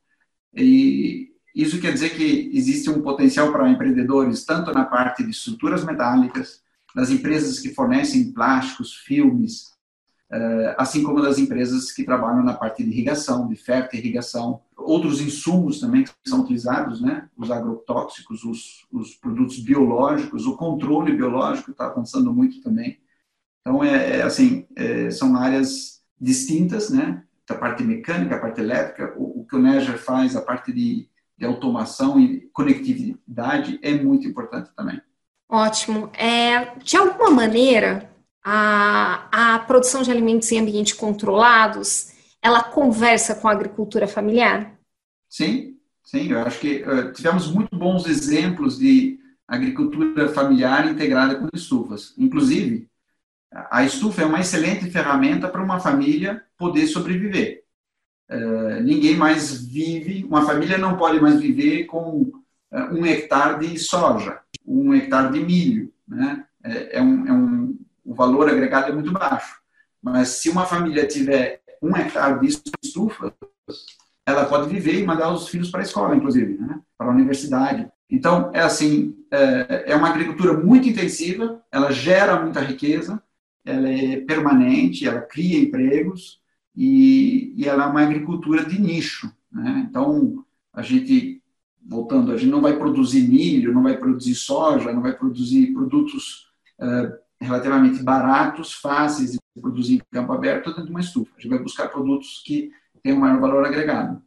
E 0.54 1.27
isso 1.62 1.82
quer 1.82 1.92
dizer 1.92 2.16
que 2.16 2.52
existe 2.54 2.90
um 2.90 3.02
potencial 3.02 3.52
para 3.52 3.70
empreendedores, 3.70 4.46
tanto 4.46 4.72
na 4.72 4.86
parte 4.86 5.24
de 5.24 5.32
estruturas 5.32 5.84
metálicas, 5.84 6.62
das 6.94 7.10
empresas 7.10 7.60
que 7.60 7.74
fornecem 7.74 8.32
plásticos, 8.32 8.94
filmes, 8.94 9.78
eh, 10.32 10.76
assim 10.78 11.04
como 11.04 11.22
das 11.22 11.38
empresas 11.40 11.92
que 11.92 12.04
trabalham 12.04 12.44
na 12.44 12.54
parte 12.54 12.84
de 12.84 12.90
irrigação, 12.90 13.48
de 13.48 13.56
ferta-irrigação, 13.56 14.62
outros 14.76 15.22
insumos 15.22 15.80
também 15.80 16.04
que 16.04 16.12
são 16.28 16.42
utilizados, 16.42 17.02
né? 17.02 17.30
Os 17.38 17.50
agrotóxicos, 17.50 18.44
os, 18.44 18.86
os 18.92 19.16
produtos 19.16 19.60
biológicos, 19.60 20.46
o 20.46 20.58
controle 20.58 21.16
biológico 21.16 21.72
está 21.72 21.88
avançando 21.88 22.34
muito 22.34 22.62
também. 22.62 23.00
Então, 23.62 23.84
é, 23.84 24.20
é 24.20 24.22
assim, 24.22 24.66
é, 24.76 25.10
são 25.10 25.36
áreas 25.36 26.02
distintas, 26.20 26.90
né? 26.90 27.24
A 27.50 27.56
parte 27.56 27.84
mecânica, 27.84 28.36
a 28.36 28.40
parte 28.40 28.60
elétrica, 28.60 29.14
o, 29.18 29.42
o 29.42 29.46
que 29.46 29.56
o 29.56 29.60
Neger 29.60 29.98
faz, 29.98 30.36
a 30.36 30.42
parte 30.42 30.74
de, 30.74 31.08
de 31.38 31.46
automação 31.46 32.20
e 32.20 32.50
conectividade 32.52 33.80
é 33.82 33.94
muito 33.94 34.28
importante 34.28 34.70
também. 34.76 35.00
Ótimo. 35.50 36.10
É, 36.14 36.76
de 36.78 36.98
alguma 36.98 37.30
maneira, 37.30 38.10
a, 38.44 39.56
a 39.56 39.60
produção 39.60 40.02
de 40.02 40.12
alimentos 40.12 40.52
em 40.52 40.60
ambientes 40.60 40.94
controlados, 40.94 42.12
ela 42.42 42.64
conversa 42.64 43.36
com 43.36 43.48
a 43.48 43.52
agricultura 43.52 44.08
familiar? 44.08 44.78
Sim, 45.30 45.78
sim. 46.04 46.32
Eu 46.32 46.40
acho 46.40 46.60
que 46.60 46.84
uh, 46.84 47.14
tivemos 47.14 47.52
muito 47.52 47.78
bons 47.78 48.06
exemplos 48.08 48.78
de 48.78 49.20
agricultura 49.48 50.30
familiar 50.30 50.90
integrada 50.90 51.36
com 51.36 51.48
estufas. 51.54 52.14
Inclusive, 52.18 52.90
a 53.52 53.84
estufa 53.84 54.22
é 54.24 54.26
uma 54.26 54.42
excelente 54.42 54.90
ferramenta 54.90 55.48
para 55.48 55.64
uma 55.64 55.80
família 55.80 56.44
poder 56.58 56.88
sobreviver. 56.88 57.64
Uh, 58.30 58.82
ninguém 58.84 59.16
mais 59.16 59.64
vive, 59.66 60.26
uma 60.26 60.46
família 60.46 60.78
não 60.78 60.98
pode 60.98 61.20
mais 61.20 61.40
viver 61.40 61.86
com 61.86 62.24
uh, 62.24 62.94
um 62.94 63.06
hectare 63.06 63.66
de 63.66 63.80
soja, 63.80 64.40
um 64.66 64.94
hectare 64.94 65.32
de 65.32 65.40
milho. 65.40 65.94
Né? 66.08 66.44
É, 66.64 66.98
é, 66.98 67.02
um, 67.02 67.28
é 67.28 67.32
um, 67.32 67.80
o 68.04 68.14
valor 68.14 68.50
agregado 68.50 68.90
é 68.90 68.94
muito 68.94 69.12
baixo. 69.12 69.62
Mas 70.02 70.30
se 70.30 70.50
uma 70.50 70.66
família 70.66 71.08
tiver 71.08 71.62
um 71.82 71.96
hectare 71.96 72.40
de 72.40 72.62
estufas, 72.84 73.32
ela 74.26 74.46
pode 74.46 74.70
viver 74.70 75.00
e 75.00 75.06
mandar 75.06 75.32
os 75.32 75.48
filhos 75.48 75.70
para 75.70 75.80
a 75.80 75.84
escola, 75.84 76.16
inclusive, 76.16 76.58
né? 76.58 76.82
para 76.98 77.08
a 77.08 77.12
universidade. 77.12 77.88
Então, 78.10 78.52
é 78.54 78.62
assim, 78.62 79.16
é, 79.32 79.92
é 79.92 79.96
uma 79.96 80.10
agricultura 80.10 80.54
muito 80.54 80.88
intensiva, 80.88 81.62
ela 81.72 81.92
gera 81.92 82.42
muita 82.42 82.60
riqueza, 82.60 83.22
ela 83.66 83.90
é 83.90 84.18
permanente, 84.18 85.08
ela 85.08 85.22
cria 85.22 85.60
empregos 85.60 86.40
e, 86.78 87.54
e 87.58 87.68
ela 87.68 87.86
é 87.86 87.88
uma 87.88 88.04
agricultura 88.04 88.64
de 88.64 88.80
nicho. 88.80 89.34
Né? 89.52 89.88
Então, 89.90 90.46
a 90.72 90.84
gente, 90.84 91.42
voltando, 91.84 92.32
a 92.32 92.38
gente 92.38 92.52
não 92.52 92.62
vai 92.62 92.78
produzir 92.78 93.28
milho, 93.28 93.74
não 93.74 93.82
vai 93.82 93.98
produzir 93.98 94.36
soja, 94.36 94.94
não 94.94 95.02
vai 95.02 95.18
produzir 95.18 95.74
produtos 95.74 96.48
uh, 96.80 97.18
relativamente 97.42 98.04
baratos, 98.04 98.74
fáceis 98.74 99.32
de 99.32 99.40
produzir 99.60 99.96
em 99.96 100.02
campo 100.12 100.32
aberto 100.32 100.68
dentro 100.68 100.86
de 100.86 100.92
uma 100.92 101.00
estufa. 101.00 101.32
A 101.36 101.42
gente 101.42 101.50
vai 101.50 101.60
buscar 101.60 101.88
produtos 101.88 102.44
que 102.46 102.70
têm 103.02 103.14
um 103.14 103.20
maior 103.22 103.42
valor 103.42 103.66
agregado. 103.66 104.22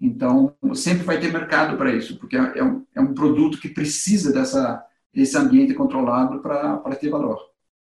Então, 0.00 0.54
sempre 0.74 1.04
vai 1.04 1.20
ter 1.20 1.32
mercado 1.32 1.76
para 1.76 1.94
isso, 1.94 2.18
porque 2.18 2.36
é 2.36 2.64
um, 2.64 2.84
é 2.94 3.00
um 3.00 3.14
produto 3.14 3.60
que 3.60 3.68
precisa 3.68 4.32
dessa, 4.32 4.84
desse 5.14 5.38
ambiente 5.38 5.72
controlado 5.72 6.40
para 6.40 6.96
ter 6.96 7.10
valor. 7.10 7.38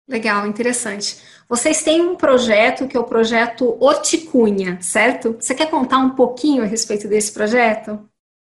Legal, 0.06 0.46
interessante. 0.46 1.22
Vocês 1.48 1.82
têm 1.82 2.02
um 2.02 2.14
projeto 2.14 2.86
que 2.86 2.96
é 2.96 3.00
o 3.00 3.04
projeto 3.04 3.76
Horticunha, 3.82 4.78
certo? 4.80 5.36
Você 5.40 5.54
quer 5.54 5.70
contar 5.70 5.98
um 5.98 6.10
pouquinho 6.10 6.62
a 6.62 6.66
respeito 6.66 7.08
desse 7.08 7.32
projeto? 7.32 8.08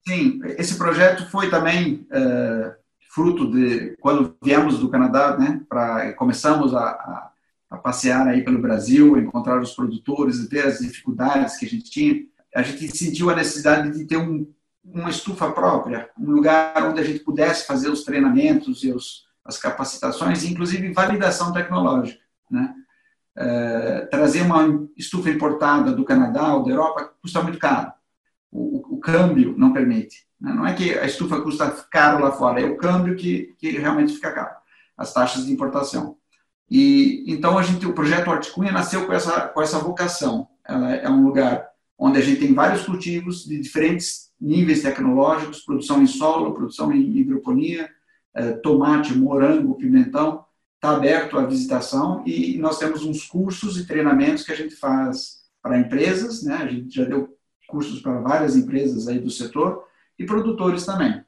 Sim, 0.07 0.39
esse 0.57 0.75
projeto 0.75 1.29
foi 1.29 1.49
também 1.49 2.07
uh, 2.11 2.73
fruto 3.09 3.49
de 3.51 3.95
quando 3.99 4.35
viemos 4.43 4.79
do 4.79 4.89
Canadá, 4.89 5.37
né? 5.37 5.61
Para 5.69 6.13
começamos 6.13 6.73
a, 6.73 6.83
a, 6.83 7.31
a, 7.71 7.77
passear 7.77 8.27
aí 8.27 8.43
pelo 8.43 8.61
Brasil, 8.61 9.17
encontrar 9.17 9.61
os 9.61 9.73
produtores 9.73 10.37
e 10.37 10.47
ver 10.47 10.65
as 10.65 10.79
dificuldades 10.79 11.57
que 11.57 11.65
a 11.65 11.69
gente 11.69 11.89
tinha. 11.89 12.23
A 12.55 12.61
gente 12.61 12.95
sentiu 12.95 13.29
a 13.29 13.35
necessidade 13.35 13.91
de 13.91 14.05
ter 14.05 14.17
um, 14.17 14.51
uma 14.83 15.09
estufa 15.09 15.51
própria, 15.51 16.09
um 16.19 16.31
lugar 16.31 16.89
onde 16.89 17.01
a 17.01 17.03
gente 17.03 17.19
pudesse 17.19 17.65
fazer 17.65 17.89
os 17.89 18.03
treinamentos 18.03 18.83
e 18.83 18.91
os, 18.91 19.24
as 19.45 19.57
capacitações, 19.57 20.43
inclusive 20.43 20.91
validação 20.91 21.53
tecnológica, 21.53 22.19
né? 22.49 22.73
É, 23.37 24.07
trazer 24.09 24.41
uma 24.41 24.87
estufa 24.95 25.29
importada 25.29 25.91
do 25.91 26.05
Canadá 26.05 26.55
ou 26.55 26.63
da 26.63 26.71
Europa 26.71 27.13
custa 27.21 27.43
muito 27.43 27.59
caro. 27.59 27.91
O, 28.49 28.95
o, 28.95 28.99
câmbio 28.99 29.53
não 29.57 29.73
permite. 29.73 30.25
Né? 30.39 30.53
Não 30.53 30.65
é 30.65 30.73
que 30.73 30.97
a 30.97 31.05
estufa 31.05 31.41
custa 31.41 31.69
caro 31.91 32.23
lá 32.23 32.31
fora, 32.31 32.61
é 32.61 32.65
o 32.65 32.77
câmbio 32.77 33.17
que, 33.17 33.53
que 33.57 33.71
realmente 33.71 34.13
fica 34.13 34.31
caro, 34.31 34.55
as 34.97 35.13
taxas 35.13 35.45
de 35.45 35.51
importação. 35.51 36.17
E 36.71 37.25
então 37.27 37.57
a 37.57 37.61
gente, 37.61 37.85
o 37.85 37.93
projeto 37.93 38.29
Horticunha 38.29 38.71
nasceu 38.71 39.05
com 39.05 39.11
essa 39.11 39.49
com 39.49 39.61
essa 39.61 39.79
vocação. 39.79 40.47
Ela 40.65 40.95
é 40.95 41.09
um 41.09 41.25
lugar 41.25 41.67
onde 41.97 42.17
a 42.17 42.21
gente 42.21 42.39
tem 42.39 42.53
vários 42.53 42.85
cultivos 42.85 43.45
de 43.45 43.59
diferentes 43.59 44.31
níveis 44.39 44.81
tecnológicos, 44.81 45.61
produção 45.61 46.01
em 46.01 46.07
solo, 46.07 46.53
produção 46.53 46.91
em 46.91 47.17
hidroponia, 47.17 47.89
tomate, 48.61 49.13
morango, 49.13 49.75
pimentão, 49.75 50.45
está 50.75 50.95
aberto 50.95 51.37
à 51.37 51.45
visitação 51.45 52.23
e 52.25 52.57
nós 52.57 52.77
temos 52.77 53.03
uns 53.03 53.25
cursos 53.25 53.79
e 53.79 53.87
treinamentos 53.87 54.43
que 54.43 54.51
a 54.51 54.55
gente 54.55 54.75
faz 54.75 55.45
para 55.61 55.79
empresas, 55.79 56.43
né? 56.43 56.55
A 56.55 56.67
gente 56.67 56.95
já 56.95 57.05
deu 57.05 57.35
cursos 57.67 58.01
para 58.01 58.19
várias 58.19 58.55
empresas 58.55 59.07
aí 59.07 59.19
do 59.19 59.31
setor 59.31 59.83
e 60.17 60.25
produtores 60.25 60.85
também. 60.85 61.23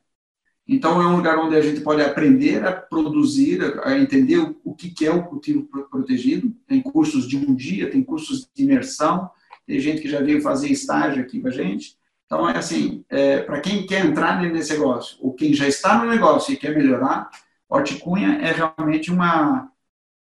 Então, 0.68 1.02
é 1.02 1.08
um 1.08 1.16
lugar 1.16 1.40
onde 1.40 1.56
a 1.56 1.62
gente 1.62 1.80
pode 1.80 2.02
aprender 2.02 2.66
a 2.66 2.74
produzir, 2.74 3.62
a 3.84 3.98
entender 3.98 4.38
o 4.64 4.76
que 4.76 5.06
é 5.06 5.12
o 5.12 5.24
cultivo 5.24 5.68
protegido. 5.90 6.54
Tem 6.68 6.82
cursos 6.82 7.26
de 7.28 7.38
um 7.38 7.56
dia, 7.56 7.90
tem 7.90 8.04
cursos 8.04 8.50
de 8.54 8.64
imersão, 8.64 9.30
tem 9.66 9.80
gente 9.80 10.02
que 10.02 10.10
já 10.10 10.22
veio 10.22 10.42
fazer 10.42 10.70
estágio 10.70 11.24
aqui 11.24 11.40
com 11.40 11.48
a 11.48 11.52
gente. 11.52 11.98
Então, 12.27 12.50
é 12.50 12.57
assim, 12.57 13.05
é, 13.10 13.39
para 13.39 13.62
quem 13.62 13.88
quer 13.88 14.05
entrar 14.05 14.41
nesse 14.41 14.74
negócio, 14.74 15.17
ou 15.22 15.34
quem 15.34 15.53
já 15.53 15.65
está 15.65 15.98
no 15.98 16.12
negócio 16.12 16.53
e 16.53 16.57
quer 16.57 16.75
melhorar, 16.75 17.29
Horticunha 17.69 18.39
é 18.41 18.51
realmente 18.51 19.10
uma, 19.10 19.72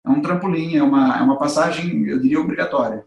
é 0.06 0.08
um 0.08 0.22
trampolim, 0.22 0.76
é 0.76 0.82
uma, 0.82 1.18
é 1.18 1.20
uma 1.20 1.38
passagem, 1.38 2.06
eu 2.06 2.18
diria, 2.18 2.40
obrigatória. 2.40 3.04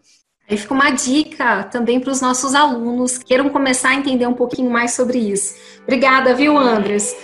Aí 0.48 0.56
fica 0.56 0.74
uma 0.74 0.90
dica 0.90 1.64
também 1.64 1.98
para 1.98 2.12
os 2.12 2.20
nossos 2.20 2.54
alunos 2.54 3.18
que 3.18 3.24
queiram 3.24 3.48
começar 3.48 3.88
a 3.88 3.94
entender 3.96 4.28
um 4.28 4.34
pouquinho 4.34 4.70
mais 4.70 4.92
sobre 4.92 5.18
isso. 5.18 5.56
Obrigada, 5.82 6.32
viu, 6.32 6.56
Andres? 6.56 7.16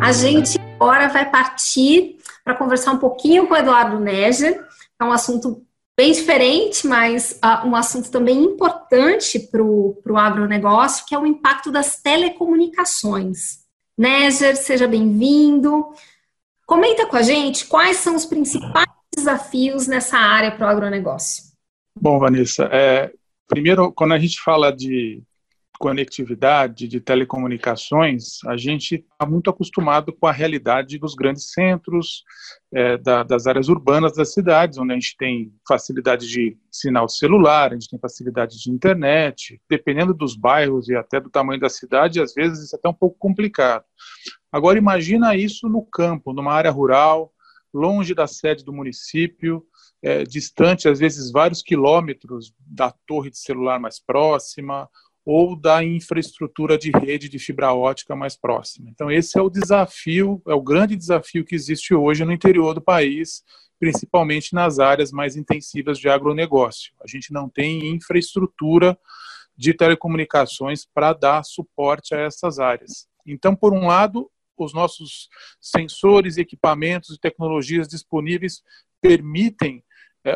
A 0.00 0.12
gente 0.12 0.56
agora 0.78 1.08
vai 1.08 1.28
partir 1.28 2.18
para 2.44 2.54
conversar 2.54 2.92
um 2.92 2.98
pouquinho 2.98 3.46
com 3.46 3.54
o 3.54 3.56
Eduardo 3.56 3.98
Neger. 3.98 4.67
É 5.00 5.04
um 5.04 5.12
assunto 5.12 5.64
bem 5.96 6.12
diferente, 6.12 6.86
mas 6.86 7.40
uh, 7.44 7.66
um 7.66 7.74
assunto 7.74 8.10
também 8.10 8.44
importante 8.44 9.38
para 9.38 9.62
o 9.62 10.16
agronegócio, 10.16 11.04
que 11.06 11.14
é 11.14 11.18
o 11.18 11.26
impacto 11.26 11.72
das 11.72 12.00
telecomunicações. 12.00 13.66
Neger, 13.96 14.56
seja 14.56 14.86
bem-vindo. 14.86 15.88
Comenta 16.64 17.06
com 17.06 17.16
a 17.16 17.22
gente 17.22 17.66
quais 17.66 17.96
são 17.96 18.14
os 18.14 18.24
principais 18.24 18.86
desafios 19.14 19.88
nessa 19.88 20.16
área 20.16 20.52
para 20.52 20.66
o 20.66 20.70
agronegócio. 20.70 21.42
Bom, 22.00 22.18
Vanessa, 22.18 22.68
é, 22.70 23.10
primeiro, 23.48 23.92
quando 23.92 24.14
a 24.14 24.18
gente 24.18 24.40
fala 24.40 24.70
de 24.70 25.20
conectividade, 25.78 26.88
de 26.88 27.00
telecomunicações, 27.00 28.44
a 28.46 28.56
gente 28.56 28.96
está 28.96 29.24
muito 29.24 29.48
acostumado 29.48 30.12
com 30.12 30.26
a 30.26 30.32
realidade 30.32 30.98
dos 30.98 31.14
grandes 31.14 31.52
centros, 31.52 32.24
é, 32.72 32.98
da, 32.98 33.22
das 33.22 33.46
áreas 33.46 33.68
urbanas 33.68 34.14
das 34.14 34.32
cidades, 34.32 34.76
onde 34.76 34.92
a 34.92 34.94
gente 34.94 35.16
tem 35.16 35.52
facilidade 35.66 36.28
de 36.28 36.58
sinal 36.70 37.08
celular, 37.08 37.70
a 37.70 37.74
gente 37.74 37.88
tem 37.88 37.98
facilidade 37.98 38.60
de 38.60 38.70
internet, 38.70 39.60
dependendo 39.70 40.12
dos 40.12 40.36
bairros 40.36 40.88
e 40.88 40.96
até 40.96 41.20
do 41.20 41.30
tamanho 41.30 41.60
da 41.60 41.68
cidade, 41.68 42.20
às 42.20 42.34
vezes 42.34 42.64
isso 42.64 42.76
é 42.76 42.78
até 42.78 42.88
um 42.88 42.94
pouco 42.94 43.16
complicado. 43.18 43.84
Agora 44.50 44.78
imagina 44.78 45.36
isso 45.36 45.68
no 45.68 45.82
campo, 45.82 46.32
numa 46.32 46.52
área 46.52 46.70
rural, 46.70 47.32
longe 47.72 48.14
da 48.14 48.26
sede 48.26 48.64
do 48.64 48.72
município, 48.72 49.64
é, 50.02 50.24
distante 50.24 50.88
às 50.88 50.98
vezes 50.98 51.30
vários 51.30 51.62
quilômetros 51.62 52.52
da 52.58 52.92
torre 53.06 53.30
de 53.30 53.38
celular 53.38 53.78
mais 53.78 54.00
próxima 54.00 54.88
ou 55.30 55.54
da 55.54 55.84
infraestrutura 55.84 56.78
de 56.78 56.90
rede 56.90 57.28
de 57.28 57.38
fibra 57.38 57.74
ótica 57.74 58.16
mais 58.16 58.34
próxima. 58.34 58.88
Então, 58.88 59.10
esse 59.10 59.38
é 59.38 59.42
o 59.42 59.50
desafio, 59.50 60.40
é 60.48 60.54
o 60.54 60.62
grande 60.62 60.96
desafio 60.96 61.44
que 61.44 61.54
existe 61.54 61.94
hoje 61.94 62.24
no 62.24 62.32
interior 62.32 62.72
do 62.72 62.80
país, 62.80 63.44
principalmente 63.78 64.54
nas 64.54 64.78
áreas 64.78 65.12
mais 65.12 65.36
intensivas 65.36 65.98
de 65.98 66.08
agronegócio. 66.08 66.94
A 67.04 67.06
gente 67.06 67.30
não 67.30 67.46
tem 67.46 67.94
infraestrutura 67.94 68.98
de 69.54 69.74
telecomunicações 69.74 70.86
para 70.86 71.12
dar 71.12 71.44
suporte 71.44 72.14
a 72.14 72.20
essas 72.20 72.58
áreas. 72.58 73.06
Então, 73.26 73.54
por 73.54 73.74
um 73.74 73.86
lado, 73.86 74.30
os 74.56 74.72
nossos 74.72 75.28
sensores, 75.60 76.38
equipamentos 76.38 77.10
e 77.14 77.20
tecnologias 77.20 77.86
disponíveis 77.86 78.62
permitem 78.98 79.84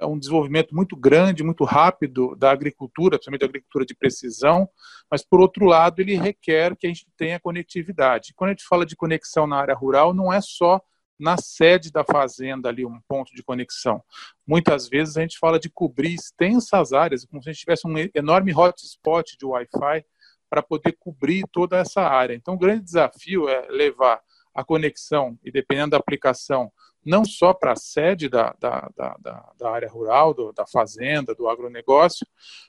é 0.00 0.06
um 0.06 0.18
desenvolvimento 0.18 0.74
muito 0.74 0.96
grande, 0.96 1.42
muito 1.42 1.64
rápido 1.64 2.34
da 2.36 2.50
agricultura, 2.50 3.16
principalmente 3.16 3.40
da 3.40 3.46
agricultura 3.46 3.84
de 3.84 3.94
precisão, 3.94 4.68
mas, 5.10 5.24
por 5.24 5.40
outro 5.40 5.66
lado, 5.66 6.00
ele 6.00 6.16
requer 6.16 6.76
que 6.76 6.86
a 6.86 6.90
gente 6.90 7.06
tenha 7.16 7.40
conectividade. 7.40 8.32
Quando 8.34 8.50
a 8.50 8.52
gente 8.52 8.66
fala 8.66 8.86
de 8.86 8.96
conexão 8.96 9.46
na 9.46 9.56
área 9.56 9.74
rural, 9.74 10.14
não 10.14 10.32
é 10.32 10.40
só 10.40 10.80
na 11.18 11.36
sede 11.36 11.92
da 11.92 12.02
fazenda 12.02 12.68
ali 12.68 12.84
um 12.84 13.00
ponto 13.06 13.32
de 13.34 13.42
conexão. 13.42 14.02
Muitas 14.46 14.88
vezes 14.88 15.16
a 15.16 15.20
gente 15.20 15.38
fala 15.38 15.58
de 15.58 15.70
cobrir 15.70 16.14
extensas 16.14 16.92
áreas, 16.92 17.24
como 17.24 17.42
se 17.42 17.48
a 17.48 17.52
gente 17.52 17.60
tivesse 17.60 17.86
um 17.86 17.94
enorme 18.14 18.52
hotspot 18.52 19.36
de 19.38 19.46
Wi-Fi 19.46 20.04
para 20.50 20.62
poder 20.62 20.96
cobrir 20.98 21.44
toda 21.52 21.78
essa 21.78 22.02
área. 22.02 22.34
Então, 22.34 22.54
o 22.54 22.58
grande 22.58 22.84
desafio 22.84 23.48
é 23.48 23.68
levar 23.70 24.20
a 24.54 24.64
conexão, 24.64 25.38
e 25.42 25.50
dependendo 25.50 25.92
da 25.92 25.96
aplicação, 25.96 26.70
não 27.04 27.24
só 27.24 27.52
para 27.52 27.72
a 27.72 27.76
sede 27.76 28.28
da, 28.28 28.54
da, 28.58 28.88
da, 28.96 29.16
da, 29.58 29.70
área 29.70 29.88
rural, 29.88 30.32
do, 30.32 30.52
da 30.52 30.66
fazenda, 30.66 31.34
do 31.34 31.48
agronegócio, 31.48 32.26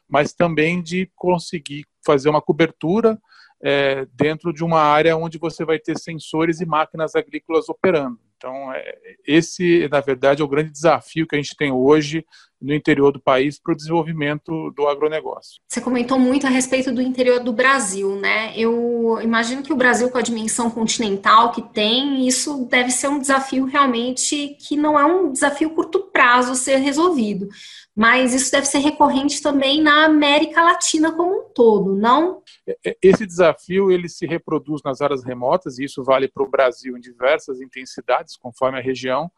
mas 0.07 0.33
também 0.33 0.81
de 0.81 1.09
conseguir 1.15 1.85
fazer 2.05 2.29
uma 2.29 2.41
cobertura 2.41 3.19
é, 3.61 4.05
dentro 4.13 4.51
de 4.53 4.63
uma 4.63 4.81
área 4.81 5.15
onde 5.15 5.37
você 5.37 5.63
vai 5.63 5.79
ter 5.79 5.97
sensores 5.97 6.59
e 6.59 6.65
máquinas 6.65 7.15
agrícolas 7.15 7.69
operando. 7.69 8.19
Então, 8.35 8.73
é, 8.73 8.95
esse, 9.25 9.87
na 9.87 10.01
verdade, 10.01 10.41
é 10.41 10.45
o 10.45 10.49
grande 10.49 10.69
desafio 10.69 11.25
que 11.25 11.35
a 11.35 11.41
gente 11.41 11.55
tem 11.55 11.71
hoje 11.71 12.25
no 12.63 12.73
interior 12.73 13.11
do 13.11 13.19
país 13.19 13.59
para 13.59 13.73
o 13.73 13.75
desenvolvimento 13.75 14.71
do 14.71 14.87
agronegócio. 14.87 15.59
Você 15.67 15.81
comentou 15.81 16.17
muito 16.17 16.47
a 16.47 16.49
respeito 16.49 16.93
do 16.93 17.01
interior 17.01 17.43
do 17.43 17.51
Brasil, 17.51 18.15
né? 18.15 18.57
Eu 18.57 19.19
imagino 19.21 19.61
que 19.61 19.73
o 19.73 19.75
Brasil, 19.75 20.09
com 20.09 20.17
a 20.17 20.21
dimensão 20.21 20.71
continental 20.71 21.51
que 21.51 21.61
tem, 21.61 22.25
isso 22.25 22.65
deve 22.71 22.89
ser 22.89 23.09
um 23.09 23.19
desafio 23.19 23.65
realmente 23.65 24.55
que 24.59 24.77
não 24.77 24.97
é 24.97 25.05
um 25.05 25.31
desafio 25.31 25.71
curto 25.71 25.99
prazo 26.11 26.55
ser 26.55 26.77
resolvido 26.77 27.49
mas 27.95 28.33
isso 28.33 28.51
deve 28.51 28.65
ser 28.65 28.79
recorrente 28.79 29.41
também 29.41 29.81
na 29.81 30.05
América 30.05 30.63
Latina 30.63 31.11
como 31.11 31.41
um 31.41 31.49
todo, 31.53 31.95
não? 31.95 32.41
É, 32.67 32.77
é, 32.87 32.97
esse 33.01 33.25
desafio 33.25 33.91
ele 33.91 34.09
se 34.09 34.25
reproduz 34.25 34.81
nas 34.83 34.99
áreas 34.99 35.23
remotas 35.23 35.77
e 35.77 35.83
isso 35.83 36.03
vale 36.03 36.27
para 36.27 36.43
o 36.43 36.49
Brasil 36.49 36.97
em 36.97 36.99
diversas 36.99 37.61
intensidades, 37.61 38.35
conforme 38.35 38.79
a 38.79 38.81
região, 38.81 39.31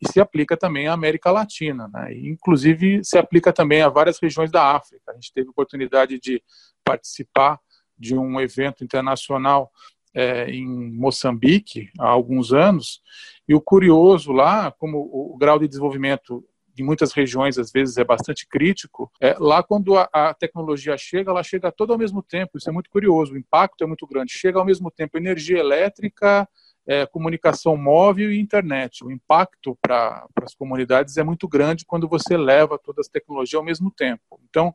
e 0.00 0.10
se 0.10 0.20
aplica 0.20 0.56
também 0.56 0.86
à 0.86 0.92
América 0.92 1.30
Latina, 1.30 1.88
né? 1.92 2.12
E, 2.12 2.28
inclusive 2.28 3.02
se 3.04 3.18
aplica 3.18 3.52
também 3.52 3.82
a 3.82 3.88
várias 3.88 4.18
regiões 4.20 4.50
da 4.50 4.74
África. 4.74 5.10
A 5.10 5.14
gente 5.14 5.32
teve 5.32 5.48
oportunidade 5.50 6.18
de 6.18 6.42
participar 6.84 7.58
de 7.98 8.16
um 8.16 8.40
evento 8.40 8.82
internacional 8.82 9.70
é, 10.14 10.50
em 10.50 10.66
Moçambique 10.66 11.90
há 11.98 12.08
alguns 12.08 12.52
anos, 12.52 13.00
e 13.48 13.54
o 13.54 13.60
curioso 13.60 14.32
lá, 14.32 14.70
como 14.72 14.98
o 14.98 15.36
grau 15.36 15.58
de 15.58 15.68
desenvolvimento 15.68 16.44
em 16.78 16.84
muitas 16.84 17.12
regiões 17.12 17.58
às 17.58 17.70
vezes 17.70 17.96
é 17.98 18.04
bastante 18.04 18.46
crítico. 18.48 19.10
É, 19.20 19.36
lá 19.38 19.62
quando 19.62 19.96
a, 19.96 20.08
a, 20.12 20.34
tecnologia 20.34 20.96
chega, 20.96 21.30
ela 21.30 21.42
chega 21.42 21.70
todo 21.70 21.92
ao 21.92 21.98
mesmo 21.98 22.22
tempo. 22.22 22.56
Isso 22.56 22.68
é 22.68 22.72
muito 22.72 22.90
curioso. 22.90 23.34
O 23.34 23.38
impacto 23.38 23.84
é 23.84 23.86
muito 23.86 24.06
grande. 24.06 24.32
Chega 24.32 24.58
ao 24.58 24.64
mesmo 24.64 24.90
tempo 24.90 25.18
energia 25.18 25.58
elétrica, 25.58 26.48
é, 26.86 27.06
comunicação 27.06 27.76
móvel 27.76 28.32
e 28.32 28.40
internet. 28.40 29.04
O 29.04 29.10
impacto 29.10 29.76
para 29.80 30.26
as 30.42 30.54
comunidades 30.54 31.16
é 31.16 31.22
muito 31.22 31.46
grande 31.48 31.84
quando 31.84 32.08
você 32.08 32.36
leva 32.36 32.78
todas 32.78 33.06
as 33.06 33.12
tecnologias 33.12 33.58
ao 33.58 33.64
mesmo 33.64 33.90
tempo. 33.90 34.40
Então, 34.48 34.74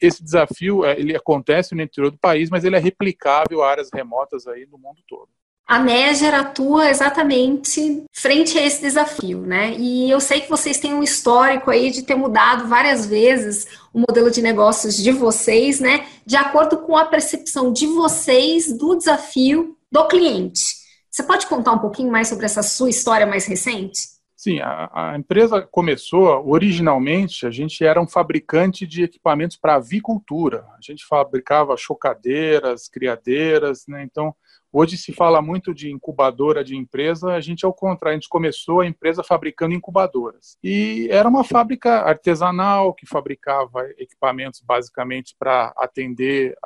esse 0.00 0.22
desafio 0.22 0.84
é, 0.84 0.98
ele 0.98 1.16
acontece 1.16 1.74
no 1.74 1.82
interior 1.82 2.10
do 2.10 2.18
país, 2.18 2.50
mas 2.50 2.64
ele 2.64 2.76
é 2.76 2.80
replicável 2.80 3.62
a 3.62 3.70
áreas 3.70 3.90
remotas 3.92 4.46
aí 4.46 4.66
no 4.66 4.78
mundo 4.78 5.02
todo 5.06 5.28
a 5.72 5.78
Neger 5.78 6.34
atua 6.34 6.90
exatamente 6.90 8.04
frente 8.12 8.58
a 8.58 8.62
esse 8.62 8.82
desafio, 8.82 9.40
né? 9.40 9.74
E 9.78 10.10
eu 10.10 10.20
sei 10.20 10.42
que 10.42 10.50
vocês 10.50 10.78
têm 10.78 10.92
um 10.92 11.02
histórico 11.02 11.70
aí 11.70 11.90
de 11.90 12.02
ter 12.02 12.14
mudado 12.14 12.68
várias 12.68 13.06
vezes 13.06 13.66
o 13.90 13.98
modelo 14.00 14.30
de 14.30 14.42
negócios 14.42 14.96
de 14.96 15.10
vocês, 15.10 15.80
né? 15.80 16.06
De 16.26 16.36
acordo 16.36 16.76
com 16.78 16.94
a 16.94 17.06
percepção 17.06 17.72
de 17.72 17.86
vocês 17.86 18.76
do 18.76 18.94
desafio 18.96 19.74
do 19.90 20.06
cliente. 20.08 20.81
Você 21.12 21.22
pode 21.22 21.46
contar 21.46 21.72
um 21.72 21.78
pouquinho 21.78 22.10
mais 22.10 22.28
sobre 22.28 22.46
essa 22.46 22.62
sua 22.62 22.88
história 22.88 23.26
mais 23.26 23.44
recente? 23.44 24.00
Sim, 24.34 24.60
a, 24.60 24.90
a, 25.12 25.16
empresa 25.18 25.60
começou 25.60 26.48
originalmente, 26.48 27.46
a 27.46 27.50
gente 27.50 27.84
era 27.84 28.00
um 28.00 28.08
fabricante 28.08 28.86
de 28.86 29.04
equipamentos 29.04 29.58
para 29.58 29.74
avicultura. 29.74 30.64
A 30.70 30.78
gente 30.80 31.04
fabricava 31.04 31.76
chocadeiras, 31.76 32.88
criadeiras, 32.88 33.84
né? 33.86 34.02
Então, 34.02 34.34
Hoje 34.74 34.96
se 34.96 35.12
fala 35.12 35.42
muito 35.42 35.74
de 35.74 35.90
incubadora 35.90 36.64
de 36.64 36.74
empresa, 36.74 37.34
a 37.34 37.40
gente 37.40 37.66
ao 37.66 37.74
contrário, 37.74 38.16
a 38.16 38.18
gente 38.18 38.28
começou 38.30 38.80
a 38.80 38.86
empresa 38.86 39.22
fabricando 39.22 39.74
incubadoras. 39.74 40.56
E 40.64 41.08
era 41.10 41.28
uma 41.28 41.44
fábrica 41.44 42.00
artesanal 42.00 42.94
que 42.94 43.04
fabricava 43.04 43.86
equipamentos 43.98 44.62
basicamente 44.62 45.36
para 45.38 45.74
atender 45.76 46.56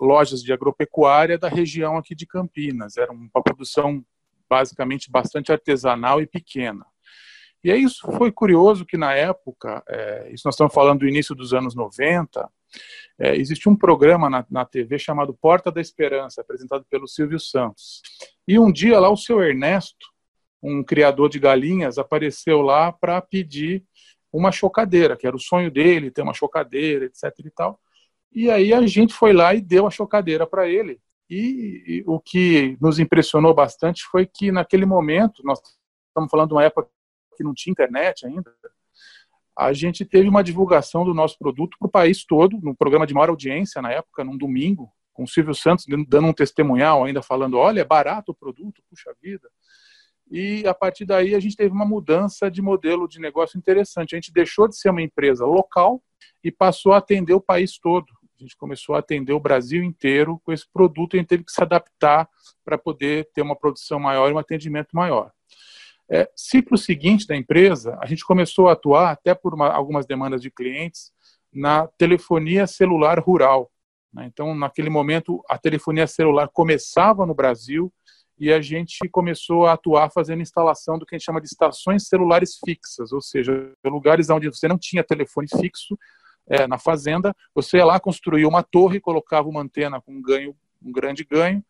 lojas 0.00 0.42
de 0.42 0.50
agropecuária 0.50 1.38
da 1.38 1.48
região 1.48 1.98
aqui 1.98 2.14
de 2.14 2.26
Campinas. 2.26 2.96
Era 2.96 3.12
uma 3.12 3.42
produção 3.44 4.02
basicamente 4.48 5.10
bastante 5.10 5.52
artesanal 5.52 6.22
e 6.22 6.26
pequena. 6.26 6.86
E 7.62 7.70
é 7.70 7.76
isso 7.76 8.10
foi 8.12 8.32
curioso 8.32 8.86
que 8.86 8.96
na 8.96 9.12
época, 9.12 9.82
é, 9.88 10.30
isso 10.32 10.42
nós 10.46 10.54
estamos 10.54 10.72
falando 10.72 11.00
do 11.00 11.08
início 11.08 11.34
dos 11.34 11.52
anos 11.52 11.74
90, 11.74 12.48
é, 13.18 13.34
existe 13.36 13.68
um 13.68 13.76
programa 13.76 14.28
na, 14.28 14.46
na 14.50 14.64
TV 14.64 14.98
chamado 14.98 15.34
Porta 15.34 15.72
da 15.72 15.80
Esperança, 15.80 16.40
apresentado 16.40 16.84
pelo 16.90 17.08
Silvio 17.08 17.40
Santos. 17.40 18.02
E 18.46 18.58
um 18.58 18.70
dia 18.70 18.98
lá 19.00 19.10
o 19.10 19.16
seu 19.16 19.42
Ernesto, 19.42 20.06
um 20.62 20.82
criador 20.84 21.28
de 21.28 21.38
galinhas, 21.38 21.98
apareceu 21.98 22.60
lá 22.60 22.92
para 22.92 23.20
pedir 23.22 23.84
uma 24.32 24.52
chocadeira, 24.52 25.16
que 25.16 25.26
era 25.26 25.34
o 25.34 25.40
sonho 25.40 25.70
dele, 25.70 26.10
ter 26.10 26.22
uma 26.22 26.34
chocadeira, 26.34 27.06
etc 27.06 27.32
e 27.44 27.50
tal. 27.50 27.80
E 28.32 28.50
aí 28.50 28.74
a 28.74 28.86
gente 28.86 29.14
foi 29.14 29.32
lá 29.32 29.54
e 29.54 29.60
deu 29.62 29.86
a 29.86 29.90
chocadeira 29.90 30.46
para 30.46 30.68
ele. 30.68 31.00
E, 31.28 31.82
e, 31.86 32.04
o 32.06 32.20
que 32.20 32.76
nos 32.80 32.98
impressionou 32.98 33.54
bastante 33.54 34.04
foi 34.04 34.26
que 34.26 34.52
naquele 34.52 34.86
momento, 34.86 35.42
nós 35.42 35.58
estamos 36.08 36.30
falando 36.30 36.48
de 36.48 36.54
uma 36.54 36.64
época 36.64 36.88
que 37.36 37.42
não 37.42 37.54
tinha 37.54 37.72
internet 37.72 38.26
ainda, 38.26 38.52
a 39.56 39.72
gente 39.72 40.04
teve 40.04 40.28
uma 40.28 40.44
divulgação 40.44 41.04
do 41.04 41.14
nosso 41.14 41.38
produto 41.38 41.76
para 41.78 41.86
o 41.86 41.90
país 41.90 42.24
todo, 42.24 42.58
no 42.60 42.74
programa 42.74 43.06
de 43.06 43.14
maior 43.14 43.30
audiência 43.30 43.80
na 43.80 43.90
época, 43.90 44.22
num 44.22 44.36
domingo, 44.36 44.92
com 45.14 45.24
o 45.24 45.28
Silvio 45.28 45.54
Santos 45.54 45.86
dando 46.06 46.28
um 46.28 46.32
testemunhal, 46.32 47.04
ainda 47.04 47.22
falando: 47.22 47.56
olha, 47.56 47.80
é 47.80 47.84
barato 47.84 48.32
o 48.32 48.34
produto, 48.34 48.82
puxa 48.90 49.14
vida. 49.22 49.48
E 50.30 50.66
a 50.66 50.74
partir 50.74 51.06
daí 51.06 51.34
a 51.34 51.40
gente 51.40 51.56
teve 51.56 51.72
uma 51.72 51.86
mudança 51.86 52.50
de 52.50 52.60
modelo 52.60 53.08
de 53.08 53.18
negócio 53.20 53.56
interessante. 53.56 54.14
A 54.14 54.18
gente 54.18 54.32
deixou 54.32 54.68
de 54.68 54.76
ser 54.76 54.90
uma 54.90 55.00
empresa 55.00 55.46
local 55.46 56.02
e 56.44 56.50
passou 56.50 56.92
a 56.92 56.98
atender 56.98 57.32
o 57.32 57.40
país 57.40 57.78
todo. 57.78 58.06
A 58.38 58.42
gente 58.42 58.56
começou 58.56 58.94
a 58.94 58.98
atender 58.98 59.32
o 59.32 59.40
Brasil 59.40 59.82
inteiro 59.82 60.38
com 60.44 60.52
esse 60.52 60.68
produto 60.70 61.14
e 61.14 61.16
a 61.16 61.20
gente 61.20 61.28
teve 61.28 61.44
que 61.44 61.52
se 61.52 61.62
adaptar 61.62 62.28
para 62.64 62.76
poder 62.76 63.30
ter 63.32 63.40
uma 63.40 63.56
produção 63.56 63.98
maior 63.98 64.28
e 64.28 64.34
um 64.34 64.38
atendimento 64.38 64.90
maior. 64.92 65.32
É, 66.08 66.30
ciclo 66.36 66.78
seguinte 66.78 67.26
da 67.26 67.36
empresa, 67.36 67.98
a 68.00 68.06
gente 68.06 68.24
começou 68.24 68.68
a 68.68 68.72
atuar, 68.72 69.10
até 69.10 69.34
por 69.34 69.54
uma, 69.54 69.68
algumas 69.68 70.06
demandas 70.06 70.40
de 70.40 70.50
clientes, 70.50 71.12
na 71.52 71.86
telefonia 71.98 72.66
celular 72.66 73.18
rural. 73.18 73.70
Né? 74.12 74.26
Então, 74.26 74.54
naquele 74.54 74.90
momento, 74.90 75.42
a 75.48 75.58
telefonia 75.58 76.06
celular 76.06 76.48
começava 76.48 77.26
no 77.26 77.34
Brasil 77.34 77.92
e 78.38 78.52
a 78.52 78.60
gente 78.60 79.08
começou 79.08 79.66
a 79.66 79.72
atuar 79.72 80.10
fazendo 80.10 80.42
instalação 80.42 80.98
do 80.98 81.06
que 81.06 81.14
a 81.14 81.18
gente 81.18 81.24
chama 81.24 81.40
de 81.40 81.46
estações 81.46 82.06
celulares 82.06 82.58
fixas, 82.64 83.12
ou 83.12 83.20
seja, 83.20 83.72
lugares 83.84 84.28
onde 84.28 84.48
você 84.48 84.68
não 84.68 84.78
tinha 84.78 85.02
telefone 85.02 85.48
fixo, 85.48 85.98
é, 86.48 86.66
na 86.66 86.78
fazenda, 86.78 87.34
você 87.54 87.78
ia 87.78 87.84
lá, 87.84 87.98
construía 87.98 88.46
uma 88.46 88.62
torre, 88.62 89.00
colocava 89.00 89.48
uma 89.48 89.60
antena 89.60 90.00
com 90.00 90.12
um 90.12 90.22
ganho, 90.22 90.54
um 90.80 90.92
grande 90.92 91.24
ganho, 91.24 91.64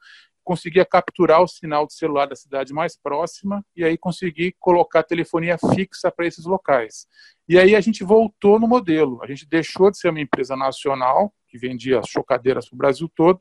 conseguia 0.47 0.85
capturar 0.85 1.43
o 1.43 1.49
sinal 1.49 1.89
de 1.89 1.95
celular 1.95 2.27
da 2.27 2.37
cidade 2.37 2.73
mais 2.73 2.97
próxima 2.97 3.67
e 3.75 3.85
aí 3.85 3.99
conseguir 3.99 4.55
colocar 4.61 5.03
telefonia 5.03 5.59
fixa 5.75 6.09
para 6.09 6.25
esses 6.25 6.45
locais. 6.45 7.09
E 7.49 7.59
aí 7.59 7.75
a 7.75 7.81
gente 7.81 8.05
voltou 8.05 8.61
no 8.61 8.69
modelo. 8.69 9.21
A 9.25 9.27
gente 9.27 9.45
deixou 9.45 9.91
de 9.91 9.99
ser 9.99 10.09
uma 10.09 10.21
empresa 10.21 10.55
nacional, 10.55 11.35
que 11.49 11.59
vendia 11.59 12.01
chocadeiras 12.07 12.69
para 12.69 12.77
o 12.77 12.79
Brasil 12.79 13.11
todo, 13.17 13.41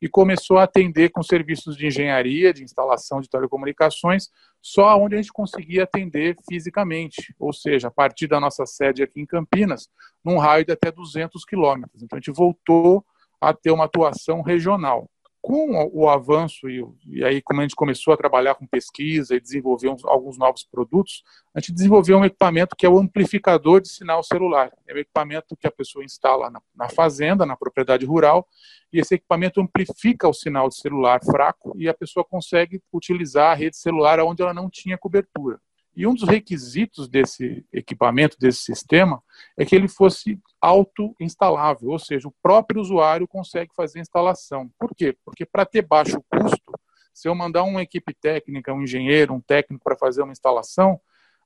e 0.00 0.08
começou 0.08 0.56
a 0.56 0.62
atender 0.62 1.10
com 1.10 1.22
serviços 1.22 1.76
de 1.76 1.86
engenharia, 1.86 2.54
de 2.54 2.64
instalação 2.64 3.20
de 3.20 3.28
telecomunicações, 3.28 4.30
só 4.62 4.96
onde 4.96 5.16
a 5.16 5.18
gente 5.18 5.34
conseguia 5.34 5.82
atender 5.84 6.36
fisicamente, 6.48 7.34
ou 7.38 7.52
seja, 7.52 7.88
a 7.88 7.90
partir 7.90 8.26
da 8.26 8.40
nossa 8.40 8.64
sede 8.64 9.02
aqui 9.02 9.20
em 9.20 9.26
Campinas, 9.26 9.90
num 10.24 10.38
raio 10.38 10.64
de 10.64 10.72
até 10.72 10.90
200 10.90 11.44
quilômetros. 11.44 12.02
Então 12.02 12.16
a 12.16 12.20
gente 12.20 12.34
voltou 12.34 13.04
a 13.38 13.52
ter 13.52 13.72
uma 13.72 13.84
atuação 13.84 14.40
regional 14.40 15.06
com 15.42 15.88
o 15.92 16.08
avanço 16.08 16.68
e, 16.68 16.84
e, 17.06 17.24
aí 17.24 17.40
como 17.40 17.60
a 17.60 17.62
gente 17.64 17.74
começou 17.74 18.12
a 18.12 18.16
trabalhar 18.16 18.54
com 18.54 18.66
pesquisa 18.66 19.34
e 19.34 19.40
desenvolver 19.40 19.88
uns, 19.88 20.04
alguns 20.04 20.36
novos 20.36 20.64
produtos, 20.64 21.22
a 21.54 21.60
gente 21.60 21.72
desenvolveu 21.72 22.18
um 22.18 22.24
equipamento 22.24 22.76
que 22.76 22.84
é 22.84 22.88
o 22.88 22.98
amplificador 22.98 23.80
de 23.80 23.88
sinal 23.88 24.22
celular. 24.22 24.70
É 24.86 24.94
um 24.94 24.98
equipamento 24.98 25.56
que 25.56 25.66
a 25.66 25.70
pessoa 25.70 26.04
instala 26.04 26.50
na, 26.50 26.60
na 26.74 26.88
fazenda, 26.88 27.46
na 27.46 27.56
propriedade 27.56 28.04
rural, 28.04 28.46
e 28.92 28.98
esse 29.00 29.14
equipamento 29.14 29.60
amplifica 29.60 30.28
o 30.28 30.34
sinal 30.34 30.68
de 30.68 30.76
celular 30.76 31.20
fraco 31.24 31.74
e 31.76 31.88
a 31.88 31.94
pessoa 31.94 32.24
consegue 32.24 32.82
utilizar 32.92 33.52
a 33.52 33.54
rede 33.54 33.76
celular 33.76 34.20
onde 34.20 34.42
ela 34.42 34.52
não 34.52 34.68
tinha 34.68 34.98
cobertura. 34.98 35.60
E 35.94 36.06
um 36.06 36.14
dos 36.14 36.28
requisitos 36.28 37.08
desse 37.08 37.64
equipamento, 37.72 38.38
desse 38.38 38.60
sistema, 38.60 39.22
é 39.56 39.64
que 39.64 39.74
ele 39.74 39.88
fosse 39.88 40.38
auto-instalável, 40.60 41.90
ou 41.90 41.98
seja, 41.98 42.28
o 42.28 42.34
próprio 42.42 42.80
usuário 42.80 43.26
consegue 43.26 43.70
fazer 43.74 43.98
a 43.98 44.02
instalação. 44.02 44.70
Por 44.78 44.94
quê? 44.94 45.16
Porque 45.24 45.44
para 45.44 45.66
ter 45.66 45.82
baixo 45.82 46.22
custo, 46.30 46.72
se 47.12 47.28
eu 47.28 47.34
mandar 47.34 47.64
uma 47.64 47.82
equipe 47.82 48.14
técnica, 48.14 48.72
um 48.72 48.82
engenheiro, 48.82 49.34
um 49.34 49.40
técnico 49.40 49.82
para 49.82 49.96
fazer 49.96 50.22
uma 50.22 50.32
instalação, 50.32 51.00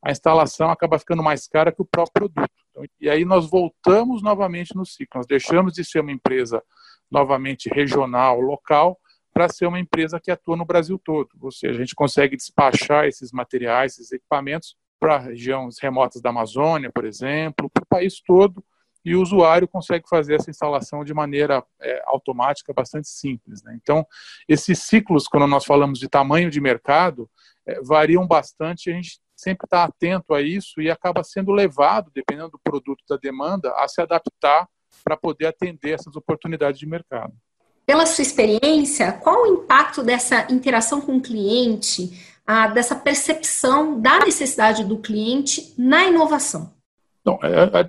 a 0.05 0.11
instalação 0.11 0.71
acaba 0.71 0.99
ficando 0.99 1.23
mais 1.23 1.49
cara 1.49 1.73
que 1.73 1.81
o 1.81 1.85
próprio 1.85 2.29
produto. 2.29 2.53
Então, 2.71 2.85
e 3.01 3.09
aí 3.09 3.25
nós 3.25 3.49
voltamos 3.49 4.23
novamente 4.23 4.77
no 4.77 4.85
ciclo. 4.85 5.19
Nós 5.19 5.27
deixamos 5.27 5.73
de 5.73 5.85
ser 5.85 6.01
uma 6.01 6.13
empresa 6.13 6.63
novamente 7.11 7.71
regional, 7.71 8.39
local, 8.41 8.99
para 9.35 9.49
ser 9.49 9.67
uma 9.67 9.81
empresa 9.81 10.21
que 10.21 10.31
atua 10.31 10.57
no 10.57 10.65
Brasil 10.65 10.97
todo. 10.97 11.31
Ou 11.41 11.51
seja, 11.51 11.75
a 11.75 11.79
gente 11.79 11.95
consegue 11.95 12.37
despachar 12.37 13.07
esses 13.07 13.33
materiais, 13.33 13.95
esses 13.95 14.13
equipamentos 14.13 14.77
para 15.01 15.19
regiões 15.19 15.77
remotas 15.81 16.23
da 16.23 16.31
Amazônia, 16.31 16.91
por 16.91 17.05
exemplo, 17.05 17.69
para 17.69 17.83
o 17.83 17.87
país 17.87 18.23
todo, 18.25 18.65
e 19.05 19.15
o 19.15 19.21
usuário 19.21 19.69
consegue 19.69 20.09
fazer 20.09 20.37
essa 20.37 20.51
instalação 20.51 21.05
de 21.05 21.13
maneira 21.13 21.63
é, 21.83 22.03
automática, 22.07 22.73
bastante 22.73 23.09
simples. 23.09 23.63
Né? 23.63 23.77
Então, 23.83 24.07
esses 24.49 24.79
ciclos, 24.79 25.27
quando 25.27 25.47
nós 25.47 25.65
falamos 25.65 25.99
de 25.99 26.09
tamanho 26.09 26.49
de 26.49 26.61
mercado, 26.61 27.29
é, 27.67 27.83
variam 27.83 28.27
bastante, 28.27 28.89
a 28.89 28.95
gente 28.95 29.21
sempre 29.37 29.67
está 29.67 29.85
atento 29.85 30.33
a 30.33 30.41
isso 30.41 30.81
e 30.81 30.91
acaba 30.91 31.23
sendo 31.23 31.53
levado, 31.53 32.11
dependendo 32.15 32.53
do 32.53 32.59
produto 32.59 33.05
da 33.07 33.17
demanda, 33.17 33.75
a 33.77 33.87
se 33.89 34.01
adaptar 34.01 34.67
para 35.03 35.17
poder 35.17 35.47
atender 35.47 35.91
essas 35.91 36.17
oportunidades 36.17 36.79
de 36.79 36.87
mercado. 36.87 37.35
Pela 37.87 38.07
sua 38.07 38.23
experiência, 38.23 39.13
qual 39.13 39.43
o 39.43 39.47
impacto 39.47 40.03
dessa 40.03 40.51
interação 40.51 41.01
com 41.01 41.17
o 41.17 41.21
cliente, 41.21 42.11
ah, 42.47 42.69
dessa 42.69 42.95
percepção 42.95 44.01
da 44.01 44.21
necessidade 44.21 44.85
do 44.85 44.99
cliente 44.99 45.75
na 45.77 46.05
inovação? 46.05 46.73
Então, 47.21 47.39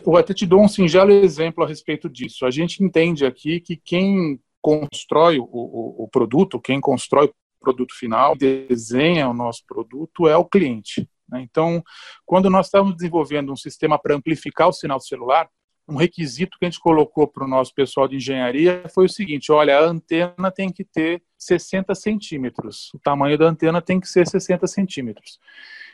eu 0.06 0.16
até 0.16 0.34
te 0.34 0.46
dou 0.46 0.62
um 0.62 0.68
singelo 0.68 1.12
exemplo 1.12 1.64
a 1.64 1.68
respeito 1.68 2.10
disso. 2.10 2.46
A 2.46 2.52
gente 2.52 2.82
entende 2.82 3.26
aqui 3.26 3.60
que 3.60 3.76
quem 3.76 4.40
constrói 4.62 5.38
o, 5.40 5.44
o, 5.44 6.04
o 6.04 6.08
produto, 6.08 6.60
quem 6.60 6.80
constrói 6.80 7.26
o 7.28 7.34
produto 7.60 7.94
final, 7.94 8.36
desenha 8.36 9.28
o 9.30 9.34
nosso 9.34 9.62
produto 9.68 10.28
é 10.28 10.38
o 10.38 10.46
cliente. 10.46 11.08
Né? 11.30 11.42
Então, 11.42 11.84
quando 12.26 12.50
nós 12.50 12.68
estamos 12.68 12.96
desenvolvendo 12.96 13.52
um 13.52 13.56
sistema 13.58 14.00
para 14.00 14.16
amplificar 14.16 14.70
o 14.70 14.74
sinal 14.74 15.00
celular, 15.00 15.50
um 15.88 15.96
requisito 15.96 16.58
que 16.58 16.66
a 16.66 16.70
gente 16.70 16.80
colocou 16.80 17.28
para 17.28 17.46
o 17.46 17.48
nosso 17.48 17.74
pessoal 17.74 18.08
de 18.08 18.16
engenharia 18.16 18.84
foi 18.94 19.06
o 19.06 19.10
seguinte: 19.10 19.52
olha, 19.52 19.78
a 19.78 19.86
antena 19.86 20.52
tem 20.52 20.72
que 20.72 20.84
ter 20.84 21.22
60 21.38 21.94
centímetros, 21.94 22.92
o 22.94 23.00
tamanho 23.00 23.38
da 23.38 23.46
antena 23.46 23.82
tem 23.82 24.00
que 24.00 24.08
ser 24.08 24.28
60 24.28 24.66
centímetros. 24.68 25.40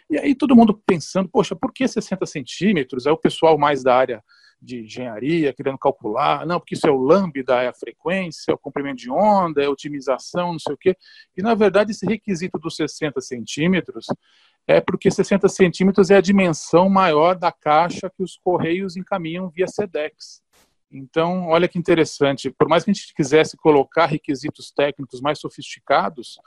E 0.09 0.17
aí 0.17 0.35
todo 0.35 0.55
mundo 0.55 0.81
pensando, 0.85 1.29
poxa, 1.29 1.55
por 1.55 1.71
que 1.71 1.87
60 1.87 2.25
centímetros? 2.25 3.05
É 3.05 3.11
o 3.11 3.17
pessoal 3.17 3.57
mais 3.57 3.83
da 3.83 3.95
área 3.95 4.23
de 4.61 4.81
engenharia 4.81 5.53
querendo 5.53 5.77
calcular, 5.77 6.45
não, 6.45 6.59
porque 6.59 6.75
isso 6.75 6.85
é 6.85 6.91
o 6.91 6.97
lambda, 6.97 7.63
é 7.63 7.67
a 7.67 7.73
frequência, 7.73 8.51
é 8.51 8.53
o 8.53 8.57
comprimento 8.57 8.97
de 8.97 9.09
onda, 9.09 9.63
é 9.63 9.65
a 9.65 9.71
otimização, 9.71 10.51
não 10.51 10.59
sei 10.59 10.75
o 10.75 10.77
quê. 10.77 10.95
E 11.35 11.41
na 11.41 11.55
verdade 11.55 11.91
esse 11.91 12.05
requisito 12.05 12.59
dos 12.59 12.75
60 12.75 13.19
centímetros 13.21 14.05
é 14.67 14.79
porque 14.79 15.09
60 15.09 15.47
centímetros 15.49 16.09
é 16.09 16.17
a 16.17 16.21
dimensão 16.21 16.89
maior 16.89 17.35
da 17.35 17.51
caixa 17.51 18.09
que 18.09 18.23
os 18.23 18.37
correios 18.37 18.95
encaminham 18.95 19.49
via 19.49 19.67
SEDEX. 19.67 20.41
Então, 20.91 21.47
olha 21.47 21.67
que 21.67 21.79
interessante, 21.79 22.51
por 22.51 22.67
mais 22.67 22.83
que 22.83 22.91
a 22.91 22.93
gente 22.93 23.13
quisesse 23.13 23.55
colocar 23.55 24.07
requisitos 24.07 24.71
técnicos 24.71 25.21
mais 25.21 25.39
sofisticados, 25.39 26.37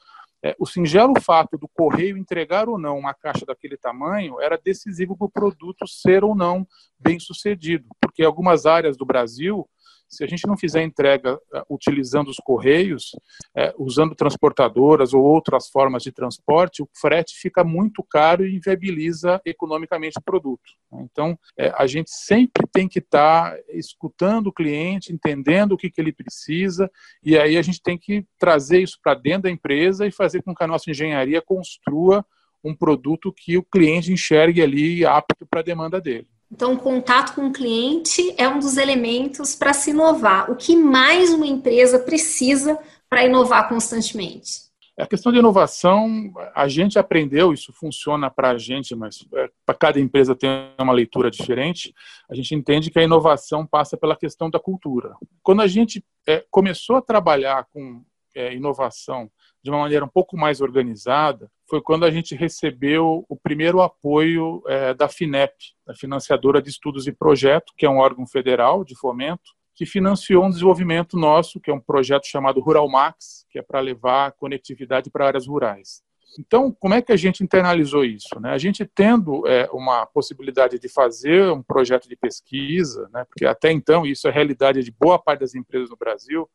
é, 0.45 0.55
o 0.59 0.67
singelo 0.67 1.19
fato 1.19 1.57
do 1.57 1.67
correio 1.67 2.19
entregar 2.19 2.69
ou 2.69 2.79
não 2.79 2.99
uma 2.99 3.15
caixa 3.15 3.47
daquele 3.47 3.79
tamanho 3.79 4.39
era 4.43 4.61
decisivo 4.63 5.17
para 5.17 5.27
o 5.27 5.31
produto 5.31 5.89
ser 5.89 6.23
ou 6.23 6.35
não 6.35 6.67
bem 6.99 7.19
sucedido, 7.19 7.89
porque 7.99 8.23
algumas 8.23 8.67
áreas 8.67 8.95
do 8.95 9.07
Brasil 9.07 9.67
se 10.15 10.25
a 10.25 10.27
gente 10.27 10.47
não 10.47 10.57
fizer 10.57 10.83
entrega 10.83 11.39
eh, 11.53 11.63
utilizando 11.69 12.29
os 12.29 12.37
correios, 12.37 13.17
é, 13.57 13.75
usando 13.79 14.15
transportadoras 14.15 15.13
ou 15.13 15.23
outras 15.23 15.69
formas 15.69 16.03
de 16.03 16.13
transporte, 16.13 16.83
o 16.83 16.89
frete 16.95 17.35
fica 17.37 17.65
muito 17.65 18.03
caro 18.03 18.47
e 18.47 18.57
inviabiliza 18.57 19.41
economicamente 19.45 20.19
o 20.19 20.23
produto. 20.23 20.63
Então, 20.93 21.39
é, 21.59 21.73
a 21.77 21.87
gente 21.87 22.11
sempre 22.11 22.67
tem 22.73 22.89
que 22.89 22.99
estar 22.99 23.51
tá 23.51 23.59
escutando 23.71 24.49
o 24.49 24.53
cliente, 24.53 25.13
entendendo 25.13 25.73
o 25.73 25.77
que, 25.77 25.91
que 25.91 26.01
ele 26.01 26.13
precisa, 26.13 26.91
e 27.23 27.39
aí 27.39 27.57
a 27.57 27.63
gente 27.63 27.83
tem 27.83 27.99
que 27.99 28.25
trazer 28.39 28.81
isso 28.81 28.99
para 29.03 29.15
dentro 29.15 29.43
da 29.43 29.51
empresa 29.51 30.07
e 30.07 30.13
fazer 30.13 30.43
com 30.43 30.55
que 30.55 30.65
a 30.65 30.69
nossa 30.69 30.91
engenharia 30.91 31.43
construa 31.43 32.25
um 32.65 32.75
produto 32.75 33.33
que 33.33 33.59
o 33.59 33.63
cliente 33.63 34.13
enxergue 34.13 34.63
ali 34.63 35.05
apto 35.05 35.47
para 35.47 35.61
a 35.61 35.65
demanda 35.65 36.01
dele. 36.01 36.27
Então, 36.55 36.75
o 36.75 36.79
contato 36.79 37.35
com 37.35 37.49
o 37.49 37.53
cliente 37.53 38.33
é 38.39 38.49
um 38.49 38.61
dos 38.61 38.77
elementos 38.77 39.57
para 39.57 39.73
se 39.73 39.91
inovar. 39.91 40.49
O 40.49 40.55
que 40.55 40.77
mais 40.77 41.33
uma 41.33 41.49
empresa 41.49 41.99
precisa 41.99 42.79
para 43.11 43.25
inovar 43.25 43.69
constantemente? 43.69 44.63
A 44.97 45.05
questão 45.05 45.33
de 45.33 45.39
inovação, 45.41 46.33
a 46.55 46.69
gente 46.69 46.97
aprendeu, 46.97 47.53
isso 47.53 47.73
funciona 47.73 48.31
para 48.31 48.51
a 48.51 48.57
gente, 48.57 48.95
mas 48.95 49.27
é, 49.35 49.51
para 49.67 49.75
cada 49.75 49.99
empresa 49.99 50.37
tem 50.37 50.49
uma 50.81 50.93
leitura 50.93 51.29
diferente. 51.29 51.93
A 52.31 52.37
gente 52.37 52.55
entende 52.55 52.89
que 52.89 53.01
a 53.01 53.03
inovação 53.03 53.67
passa 53.67 53.97
pela 53.97 54.15
questão 54.15 54.49
da 54.49 54.61
cultura. 54.61 55.17
Quando 55.43 55.61
a 55.61 55.67
gente 55.67 56.05
é, 56.25 56.45
começou 56.53 56.95
a 56.95 57.03
trabalhar 57.03 57.67
com 57.73 58.01
é, 58.33 58.55
inovação 58.55 59.29
de 59.61 59.71
uma 59.71 59.81
maneira 59.81 60.05
um 60.05 60.09
pouco 60.09 60.37
mais 60.37 60.61
organizada, 60.61 61.51
foi 61.69 61.81
quando 61.81 62.05
a 62.05 62.11
gente 62.11 62.35
recebeu 62.35 63.25
o 63.29 63.37
primeiro 63.37 63.81
apoio 63.81 64.63
é, 64.67 64.93
da 64.95 65.09
FINEP, 65.09 65.53
a 65.89 65.95
Financiadora 65.95 66.61
de 66.61 66.71
Estudos 66.71 67.07
e 67.07 67.13
Projeto, 67.13 67.73
que 67.77 67.87
é 67.87 67.91
um 67.91 67.99
órgão 67.99 68.27
federal 68.27 68.85
de 68.85 68.97
fomento, 68.99 69.53
que 69.75 69.85
financiou 69.85 70.45
um 70.45 70.51
desenvolvimento 70.51 71.19
nosso, 71.19 71.61
que 71.61 71.71
é 71.71 71.75
um 71.75 71.81
projeto 71.81 72.27
chamado 72.27 72.61
Rural 72.61 72.89
Max, 72.89 73.45
que 73.51 73.59
é 73.59 73.63
para 73.63 73.81
levar 73.81 74.33
conectividade 74.33 75.11
para 75.11 75.27
áreas 75.27 75.47
rurais. 75.47 76.03
Então, 76.39 76.73
como 76.73 76.95
é 76.95 77.03
que 77.03 77.13
a 77.13 77.17
gente 77.17 77.43
internalizou 77.43 78.05
isso? 78.05 78.41
Né? 78.41 78.51
A 78.51 78.59
gente 78.59 78.85
tendo 78.85 79.47
é, 79.47 79.69
uma 79.73 80.05
possibilidade 80.07 80.79
de 80.79 80.89
fazer 80.89 81.51
um 81.51 81.63
projeto 81.63 82.09
de 82.09 82.17
pesquisa, 82.17 83.09
né? 83.13 83.25
porque 83.25 83.47
até 83.47 83.71
então 83.71 84.05
isso 84.05 84.27
é 84.29 84.31
realidade 84.31 84.83
de 84.83 84.93
boa 84.93 85.19
parte 85.19 85.41
das 85.41 85.55
empresas 85.55 85.91
no 85.91 85.97
Brasil, 85.97 86.49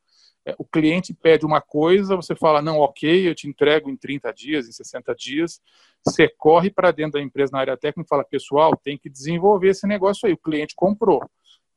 o 0.58 0.66
cliente 0.66 1.14
pede 1.14 1.46
uma 1.46 1.62
coisa, 1.62 2.16
você 2.16 2.36
fala, 2.36 2.62
não, 2.62 2.80
ok, 2.80 3.28
eu 3.28 3.36
te 3.36 3.48
entrego 3.48 3.90
em 3.90 3.96
30 3.96 4.34
dias, 4.34 4.68
em 4.68 4.72
60 4.72 5.14
dias, 5.16 5.62
você 6.06 6.28
corre 6.28 6.70
para 6.70 6.92
dentro 6.92 7.14
da 7.14 7.22
empresa 7.22 7.52
na 7.54 7.60
área 7.60 7.78
técnica 7.78 8.08
e 8.08 8.10
fala, 8.10 8.24
pessoal, 8.24 8.76
tem 8.76 8.98
que 8.98 9.10
desenvolver 9.10 9.70
esse 9.70 9.86
negócio 9.88 10.28
aí, 10.28 10.34
o 10.34 10.38
cliente 10.38 10.74
comprou. 10.76 11.22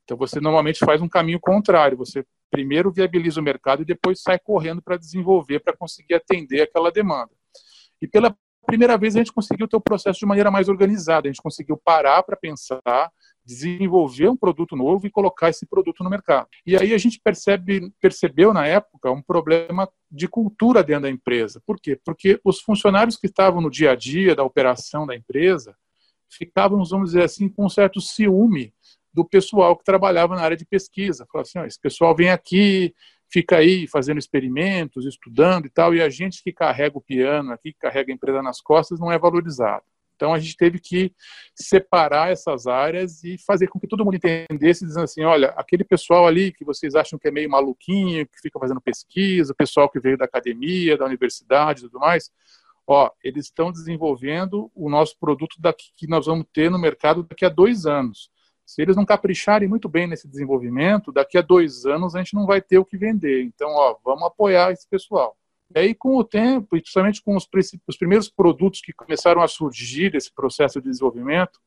Então 0.04 0.16
você 0.16 0.40
normalmente 0.40 0.78
faz 0.78 1.00
um 1.00 1.08
caminho 1.08 1.40
contrário, 1.40 1.96
você 1.96 2.24
primeiro 2.50 2.92
viabiliza 2.92 3.40
o 3.40 3.44
mercado 3.44 3.82
e 3.82 3.84
depois 3.84 4.20
sai 4.20 4.38
correndo 4.38 4.82
para 4.82 4.96
desenvolver, 4.96 5.60
para 5.60 5.76
conseguir 5.76 6.14
atender 6.14 6.62
aquela 6.62 6.90
demanda. 6.90 7.30
E 8.00 8.06
pela 8.06 8.36
primeira 8.66 8.96
vez 8.98 9.16
a 9.16 9.18
gente 9.18 9.32
conseguiu 9.32 9.66
ter 9.66 9.76
o 9.76 9.80
processo 9.80 10.18
de 10.18 10.26
maneira 10.26 10.50
mais 10.50 10.68
organizada, 10.68 11.28
a 11.28 11.32
gente 11.32 11.42
conseguiu 11.42 11.76
parar 11.76 12.22
para 12.22 12.36
pensar, 12.36 13.10
desenvolver 13.44 14.28
um 14.28 14.36
produto 14.36 14.76
novo 14.76 15.06
e 15.06 15.10
colocar 15.10 15.48
esse 15.48 15.66
produto 15.66 16.04
no 16.04 16.10
mercado. 16.10 16.48
E 16.64 16.76
aí 16.76 16.94
a 16.94 16.98
gente 16.98 17.20
percebe, 17.22 17.92
percebeu 18.00 18.52
na 18.52 18.66
época 18.66 19.10
um 19.10 19.22
problema 19.22 19.88
de 20.10 20.28
cultura 20.28 20.82
dentro 20.82 21.02
da 21.02 21.10
empresa. 21.10 21.60
Por 21.66 21.80
quê? 21.80 21.98
Porque 22.04 22.40
os 22.44 22.60
funcionários 22.60 23.16
que 23.16 23.26
estavam 23.26 23.60
no 23.60 23.70
dia 23.70 23.92
a 23.92 23.96
dia 23.96 24.34
da 24.34 24.44
operação 24.44 25.06
da 25.06 25.16
empresa 25.16 25.76
ficavam, 26.30 26.82
vamos 26.84 27.10
dizer 27.10 27.24
assim, 27.24 27.48
com 27.48 27.66
um 27.66 27.68
certo 27.68 28.00
ciúme 28.00 28.72
do 29.12 29.24
pessoal 29.24 29.76
que 29.76 29.84
trabalhava 29.84 30.34
na 30.34 30.42
área 30.42 30.56
de 30.56 30.64
pesquisa. 30.64 31.26
Falava 31.30 31.46
assim, 31.46 31.58
ó, 31.58 31.66
esse 31.66 31.78
pessoal 31.78 32.16
vem 32.16 32.30
aqui, 32.30 32.94
fica 33.30 33.56
aí 33.56 33.86
fazendo 33.86 34.18
experimentos, 34.18 35.06
estudando 35.06 35.66
e 35.66 35.70
tal, 35.70 35.94
e 35.94 36.02
a 36.02 36.08
gente 36.08 36.42
que 36.42 36.52
carrega 36.52 36.96
o 36.96 37.02
piano 37.02 37.52
aqui, 37.52 37.72
que 37.72 37.78
carrega 37.78 38.12
a 38.12 38.14
empresa 38.14 38.42
nas 38.42 38.60
costas, 38.60 39.00
não 39.00 39.10
é 39.10 39.18
valorizado. 39.18 39.84
Então 40.22 40.32
a 40.32 40.38
gente 40.38 40.56
teve 40.56 40.78
que 40.78 41.12
separar 41.52 42.30
essas 42.30 42.68
áreas 42.68 43.24
e 43.24 43.36
fazer 43.44 43.66
com 43.66 43.80
que 43.80 43.88
todo 43.88 44.04
mundo 44.04 44.14
entendesse, 44.14 44.86
dizendo 44.86 45.02
assim, 45.02 45.24
olha, 45.24 45.48
aquele 45.56 45.82
pessoal 45.82 46.28
ali 46.28 46.52
que 46.52 46.64
vocês 46.64 46.94
acham 46.94 47.18
que 47.18 47.26
é 47.26 47.30
meio 47.32 47.50
maluquinho, 47.50 48.24
que 48.28 48.40
fica 48.40 48.56
fazendo 48.56 48.80
pesquisa, 48.80 49.52
o 49.52 49.56
pessoal 49.56 49.90
que 49.90 49.98
veio 49.98 50.16
da 50.16 50.24
academia, 50.24 50.96
da 50.96 51.06
universidade 51.06 51.80
e 51.80 51.82
tudo 51.88 51.98
mais, 51.98 52.30
ó, 52.86 53.10
eles 53.24 53.46
estão 53.46 53.72
desenvolvendo 53.72 54.70
o 54.76 54.88
nosso 54.88 55.18
produto 55.18 55.56
daqui, 55.58 55.86
que 55.96 56.06
nós 56.06 56.26
vamos 56.26 56.46
ter 56.52 56.70
no 56.70 56.78
mercado 56.78 57.24
daqui 57.24 57.44
a 57.44 57.48
dois 57.48 57.84
anos. 57.84 58.30
Se 58.64 58.80
eles 58.80 58.94
não 58.94 59.04
capricharem 59.04 59.68
muito 59.68 59.88
bem 59.88 60.06
nesse 60.06 60.28
desenvolvimento, 60.28 61.10
daqui 61.10 61.36
a 61.36 61.42
dois 61.42 61.84
anos 61.84 62.14
a 62.14 62.18
gente 62.18 62.34
não 62.34 62.46
vai 62.46 62.62
ter 62.62 62.78
o 62.78 62.84
que 62.84 62.96
vender. 62.96 63.42
Então, 63.42 63.68
ó, 63.70 63.96
vamos 64.04 64.22
apoiar 64.22 64.70
esse 64.70 64.88
pessoal. 64.88 65.36
E 65.74 65.78
aí, 65.78 65.94
com 65.94 66.16
o 66.16 66.24
tempo, 66.24 66.76
e 66.76 66.80
principalmente 66.80 67.22
com 67.22 67.36
os, 67.36 67.48
os 67.86 67.96
primeiros 67.96 68.28
produtos 68.28 68.80
que 68.80 68.92
começaram 68.92 69.42
a 69.42 69.48
surgir 69.48 70.10
desse 70.10 70.32
processo 70.32 70.80
de 70.80 70.88
desenvolvimento, 70.88 71.58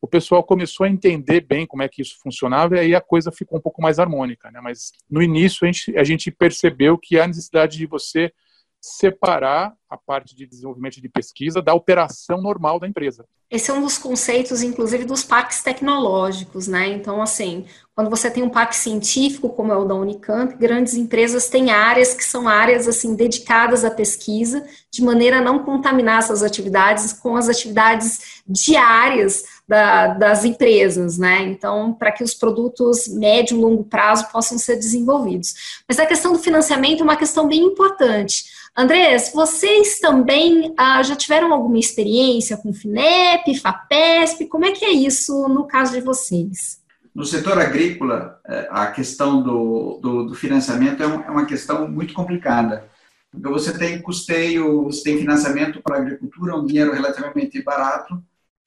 o 0.00 0.06
pessoal 0.06 0.44
começou 0.44 0.86
a 0.86 0.88
entender 0.88 1.40
bem 1.40 1.66
como 1.66 1.82
é 1.82 1.88
que 1.88 2.02
isso 2.02 2.18
funcionava 2.22 2.76
e 2.76 2.80
aí 2.80 2.94
a 2.94 3.00
coisa 3.00 3.32
ficou 3.32 3.58
um 3.58 3.62
pouco 3.62 3.82
mais 3.82 3.98
harmônica. 3.98 4.50
Né? 4.50 4.60
Mas 4.60 4.92
no 5.10 5.20
início 5.20 5.66
a 5.66 5.72
gente, 5.72 5.98
a 5.98 6.04
gente 6.04 6.30
percebeu 6.30 6.96
que 6.96 7.18
há 7.18 7.26
necessidade 7.26 7.76
de 7.76 7.86
você 7.86 8.32
separar 8.80 9.76
a 9.88 9.96
parte 9.96 10.34
de 10.34 10.46
desenvolvimento 10.46 11.00
de 11.00 11.08
pesquisa 11.08 11.62
da 11.62 11.74
operação 11.74 12.40
normal 12.42 12.78
da 12.78 12.86
empresa. 12.86 13.24
Esse 13.50 13.70
é 13.70 13.74
um 13.74 13.80
dos 13.80 13.96
conceitos, 13.96 14.62
inclusive, 14.62 15.06
dos 15.06 15.24
parques 15.24 15.62
tecnológicos, 15.62 16.68
né? 16.68 16.88
Então, 16.88 17.22
assim, 17.22 17.64
quando 17.94 18.10
você 18.10 18.30
tem 18.30 18.42
um 18.42 18.50
parque 18.50 18.76
científico, 18.76 19.48
como 19.48 19.72
é 19.72 19.76
o 19.76 19.86
da 19.86 19.94
Unicamp, 19.94 20.54
grandes 20.54 20.92
empresas 20.92 21.48
têm 21.48 21.70
áreas 21.70 22.12
que 22.12 22.22
são 22.22 22.46
áreas, 22.46 22.86
assim, 22.86 23.14
dedicadas 23.14 23.86
à 23.86 23.90
pesquisa, 23.90 24.66
de 24.90 25.02
maneira 25.02 25.38
a 25.38 25.40
não 25.40 25.60
contaminar 25.60 26.18
essas 26.18 26.42
atividades 26.42 27.14
com 27.14 27.36
as 27.36 27.48
atividades 27.48 28.42
diárias 28.46 29.42
da, 29.66 30.08
das 30.08 30.44
empresas, 30.44 31.16
né? 31.16 31.40
Então, 31.44 31.94
para 31.94 32.12
que 32.12 32.22
os 32.22 32.34
produtos 32.34 33.08
médio 33.08 33.56
e 33.56 33.60
longo 33.62 33.82
prazo 33.82 34.30
possam 34.30 34.58
ser 34.58 34.76
desenvolvidos. 34.76 35.82
Mas 35.88 35.98
a 35.98 36.04
questão 36.04 36.34
do 36.34 36.38
financiamento 36.38 37.00
é 37.00 37.04
uma 37.04 37.16
questão 37.16 37.48
bem 37.48 37.64
importante 37.64 38.58
Andrés, 38.78 39.30
vocês 39.78 40.00
também 40.00 40.74
ah, 40.76 41.02
já 41.02 41.14
tiveram 41.14 41.52
alguma 41.52 41.78
experiência 41.78 42.56
com 42.56 42.72
FINEP, 42.72 43.58
FAPESP? 43.60 44.46
Como 44.46 44.64
é 44.64 44.72
que 44.72 44.84
é 44.84 44.90
isso 44.90 45.48
no 45.48 45.66
caso 45.66 45.92
de 45.92 46.00
vocês? 46.00 46.82
No 47.14 47.24
setor 47.24 47.58
agrícola, 47.58 48.40
eh, 48.46 48.68
a 48.70 48.88
questão 48.88 49.42
do, 49.42 49.98
do, 50.00 50.24
do 50.26 50.34
financiamento 50.34 51.02
é, 51.02 51.06
é 51.06 51.30
uma 51.30 51.46
questão 51.46 51.88
muito 51.88 52.12
complicada. 52.12 52.88
Porque 53.30 53.48
você 53.48 53.76
tem 53.76 54.00
custeio, 54.00 54.84
você 54.84 55.04
tem 55.04 55.18
financiamento 55.18 55.80
para 55.82 55.96
a 55.96 56.00
agricultura, 56.00 56.56
um 56.56 56.66
dinheiro 56.66 56.92
relativamente 56.92 57.62
barato, 57.62 58.22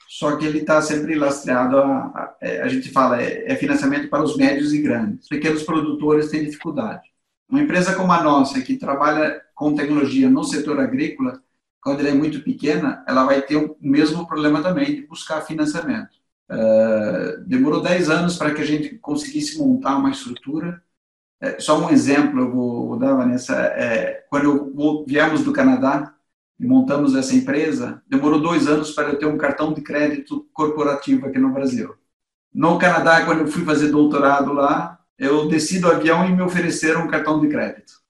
só 0.08 0.36
que 0.36 0.46
ele 0.46 0.60
está 0.60 0.82
sempre 0.82 1.16
lastreado 1.16 1.78
a, 1.78 1.88
a, 1.98 2.36
é, 2.42 2.62
a, 2.62 2.68
gente 2.68 2.90
fala, 2.90 3.22
é, 3.22 3.52
é 3.52 3.56
financiamento 3.56 4.10
para 4.10 4.24
os 4.24 4.36
médios 4.38 4.74
e 4.74 4.82
grandes. 4.82 5.28
Pequenos 5.28 5.64
produtores 5.64 6.30
têm 6.30 6.46
dificuldade. 6.46 7.10
Uma 7.50 7.62
empresa 7.62 7.96
como 7.96 8.12
a 8.12 8.24
nossa, 8.24 8.62
que 8.62 8.78
trabalha 8.78 9.42
com 9.62 9.76
tecnologia 9.76 10.28
no 10.28 10.44
setor 10.44 10.80
agrícola, 10.80 11.40
quando 11.80 12.00
ela 12.00 12.10
é 12.10 12.14
muito 12.16 12.42
pequena, 12.42 13.06
ela 13.08 13.26
vai 13.26 13.44
ter 13.44 13.58
o 13.58 13.78
mesmo 13.80 14.26
problema 14.26 14.60
também 14.60 14.96
de 14.96 15.06
buscar 15.06 15.42
financiamento. 15.42 16.10
Uh, 16.50 17.44
demorou 17.46 17.80
10 17.80 18.10
anos 18.10 18.38
para 18.38 18.56
que 18.56 18.62
a 18.64 18.66
gente 18.66 18.98
conseguisse 18.98 19.60
montar 19.60 19.98
uma 19.98 20.10
estrutura. 20.10 20.82
É, 21.40 21.60
só 21.60 21.80
um 21.80 21.92
exemplo 21.92 22.40
eu 22.40 22.52
vou, 22.52 22.88
vou 22.88 22.98
dar, 22.98 23.14
Vanessa. 23.14 23.56
É, 23.56 24.26
quando 24.32 24.46
eu, 24.46 25.06
viemos 25.08 25.44
do 25.44 25.54
Canadá 25.54 26.12
e 26.60 26.66
montamos 26.66 27.16
essa 27.16 27.36
empresa, 27.36 28.02
demorou 28.08 28.42
dois 28.42 28.68
anos 28.68 28.90
para 28.90 29.10
eu 29.10 29.20
ter 29.20 29.28
um 29.28 29.38
cartão 29.38 29.74
de 29.74 29.82
crédito 29.82 30.50
corporativo 30.54 31.28
aqui 31.28 31.38
no 31.38 31.54
Brasil. 31.54 31.94
No 32.52 32.80
Canadá, 32.80 33.26
quando 33.26 33.42
eu 33.42 33.48
fui 33.48 33.64
fazer 33.64 33.92
doutorado 33.92 34.54
lá, 34.54 35.00
eu 35.20 35.48
desci 35.48 35.80
do 35.80 35.88
avião 35.88 36.28
e 36.28 36.36
me 36.36 36.42
ofereceram 36.42 37.04
um 37.04 37.08
cartão 37.08 37.40
de 37.40 37.48
crédito. 37.48 38.01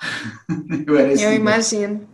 eu, 0.86 0.96
eu 0.96 1.32
imagino. 1.34 2.08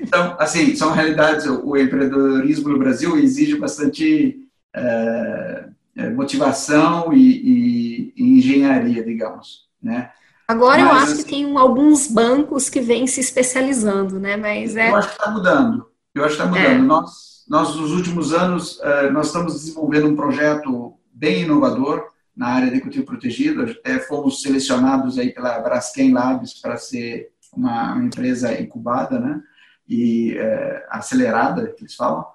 Então, 0.00 0.36
assim, 0.38 0.74
são 0.76 0.92
realidades. 0.92 1.46
O 1.46 1.76
empreendedorismo 1.76 2.68
no 2.68 2.78
Brasil 2.78 3.18
exige 3.18 3.56
bastante 3.56 4.46
é, 4.74 5.66
motivação 6.14 7.12
e, 7.12 7.18
e, 7.18 8.12
e, 8.16 8.38
engenharia, 8.38 9.02
digamos, 9.02 9.66
né? 9.82 10.10
Agora 10.46 10.84
Mas, 10.84 10.92
eu 10.92 10.98
acho 10.98 11.12
assim, 11.12 11.22
que 11.22 11.28
tem 11.30 11.56
alguns 11.56 12.06
bancos 12.06 12.68
que 12.68 12.80
vêm 12.80 13.06
se 13.06 13.20
especializando, 13.20 14.20
né? 14.20 14.36
Mas 14.36 14.76
é... 14.76 14.90
Eu 14.90 14.96
acho 14.96 15.08
que 15.08 15.14
está 15.14 15.30
mudando. 15.30 15.86
Eu 16.14 16.24
acho 16.24 16.36
que 16.36 16.42
está 16.42 16.46
mudando. 16.46 16.66
É. 16.66 16.78
Nós, 16.78 17.44
nós, 17.48 17.74
nos 17.74 17.90
últimos 17.92 18.32
anos, 18.32 18.78
uh, 18.78 19.10
nós 19.12 19.26
estamos 19.26 19.54
desenvolvendo 19.54 20.06
um 20.06 20.14
projeto 20.14 20.94
bem 21.12 21.42
inovador 21.42 22.04
na 22.36 22.48
área 22.48 22.70
de 22.70 22.80
cultivo 22.80 23.06
protegido. 23.06 23.62
Até 23.62 23.98
fomos 24.00 24.42
selecionados 24.42 25.18
aí 25.18 25.32
pela 25.32 25.58
Braskem 25.58 26.12
Labs 26.12 26.60
para 26.60 26.76
ser 26.76 27.30
uma, 27.52 27.96
empresa 28.04 28.60
incubada, 28.60 29.18
né? 29.18 29.40
E 29.88 30.36
é, 30.36 30.86
acelerada, 30.90 31.72
que 31.72 31.82
eles 31.82 31.94
falam. 31.94 32.26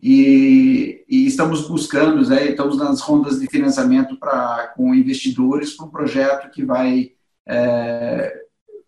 E, 0.00 1.04
e, 1.08 1.26
estamos 1.26 1.68
buscando, 1.68 2.28
né, 2.28 2.46
estamos 2.46 2.76
nas 2.76 3.00
rondas 3.00 3.38
de 3.38 3.46
financiamento 3.46 4.16
para 4.16 4.72
com 4.74 4.92
investidores 4.94 5.76
para 5.76 5.86
um 5.86 5.90
projeto 5.90 6.50
que 6.50 6.64
vai 6.64 7.12
é, 7.46 8.42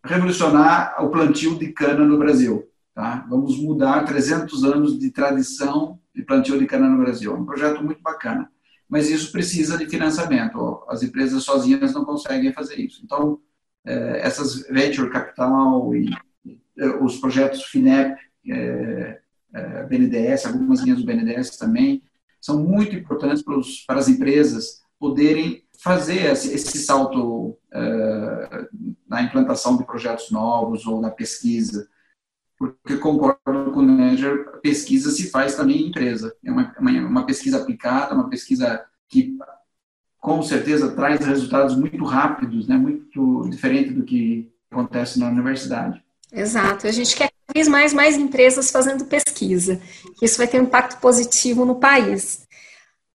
revolucionar 0.04 0.96
o 1.04 1.10
plantio 1.10 1.56
de 1.56 1.68
cana 1.68 2.04
no 2.04 2.18
Brasil. 2.18 2.68
Tá? 2.94 3.24
Vamos 3.28 3.60
mudar 3.60 4.04
300 4.04 4.64
anos 4.64 4.98
de 4.98 5.10
tradição 5.10 6.00
de 6.12 6.22
plantio 6.22 6.58
de 6.58 6.66
cana 6.66 6.88
no 6.88 6.98
Brasil. 6.98 7.32
É 7.32 7.38
um 7.38 7.44
projeto 7.44 7.84
muito 7.84 8.00
bacana 8.00 8.50
mas 8.88 9.10
isso 9.10 9.32
precisa 9.32 9.76
de 9.76 9.86
financiamento. 9.86 10.84
As 10.88 11.02
empresas 11.02 11.42
sozinhas 11.42 11.92
não 11.92 12.04
conseguem 12.04 12.52
fazer 12.52 12.76
isso. 12.76 13.00
Então, 13.04 13.40
é, 13.84 14.20
essas 14.20 14.66
venture 14.68 15.10
capital 15.10 15.94
e 15.94 16.10
é, 16.78 16.86
os 17.02 17.18
projetos 17.18 17.64
FINEP, 17.64 18.18
é, 18.48 19.20
BNDES, 19.88 20.46
algumas 20.46 20.80
linhas 20.80 20.98
do 20.98 21.06
BNDES 21.06 21.56
também, 21.56 22.02
são 22.40 22.62
muito 22.62 22.94
importantes 22.96 23.42
para, 23.42 23.56
os, 23.56 23.80
para 23.80 24.00
as 24.00 24.08
empresas 24.08 24.82
poderem 24.98 25.62
fazer 25.82 26.32
esse 26.32 26.78
salto 26.78 27.58
na 29.08 29.22
implantação 29.22 29.76
de 29.76 29.84
projetos 29.84 30.30
novos 30.30 30.86
ou 30.86 31.00
na 31.00 31.10
pesquisa 31.10 31.88
porque 32.58 32.96
concordo 32.96 33.72
com 33.72 33.80
o 33.80 33.82
Neger, 33.82 34.60
pesquisa 34.62 35.10
se 35.10 35.30
faz 35.30 35.54
também 35.54 35.82
em 35.82 35.88
empresa. 35.88 36.34
É 36.44 36.50
uma, 36.50 36.74
uma, 36.78 36.90
uma, 36.90 37.26
pesquisa 37.26 37.58
aplicada, 37.58 38.14
uma 38.14 38.28
pesquisa 38.28 38.84
que 39.08 39.36
com 40.18 40.42
certeza 40.42 40.92
traz 40.92 41.24
resultados 41.24 41.76
muito 41.76 42.04
rápidos, 42.04 42.66
né, 42.66 42.76
muito 42.76 43.48
diferente 43.50 43.92
do 43.92 44.04
que 44.04 44.50
acontece 44.70 45.18
na 45.18 45.28
universidade. 45.28 46.02
Exato. 46.32 46.86
A 46.86 46.92
gente 46.92 47.14
quer 47.14 47.30
cada 47.46 47.54
vez 47.54 47.68
mais 47.68 47.92
mais 47.92 48.16
empresas 48.16 48.70
fazendo 48.70 49.04
pesquisa. 49.04 49.80
Isso 50.22 50.38
vai 50.38 50.48
ter 50.48 50.60
um 50.60 50.64
impacto 50.64 50.98
positivo 51.00 51.64
no 51.64 51.76
país. 51.76 52.44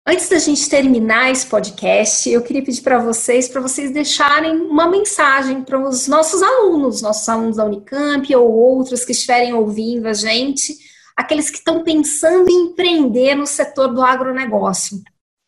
Antes 0.09 0.29
da 0.29 0.39
gente 0.39 0.69
terminar 0.69 1.31
esse 1.31 1.45
podcast, 1.45 2.29
eu 2.29 2.41
queria 2.41 2.63
pedir 2.63 2.81
para 2.81 2.97
vocês, 2.97 3.49
para 3.49 3.59
vocês 3.59 3.91
deixarem 3.91 4.55
uma 4.55 4.87
mensagem 4.89 5.61
para 5.61 5.77
os 5.77 6.07
nossos 6.07 6.41
alunos, 6.41 7.01
nossos 7.01 7.27
alunos 7.27 7.57
da 7.57 7.65
Unicamp 7.65 8.33
ou 8.33 8.49
outros 8.49 9.03
que 9.03 9.11
estiverem 9.11 9.51
ouvindo 9.51 10.07
a 10.07 10.13
gente, 10.13 10.73
aqueles 11.13 11.49
que 11.49 11.57
estão 11.57 11.83
pensando 11.83 12.49
em 12.49 12.67
empreender 12.67 13.35
no 13.35 13.45
setor 13.45 13.93
do 13.93 14.01
agronegócio. 14.01 15.03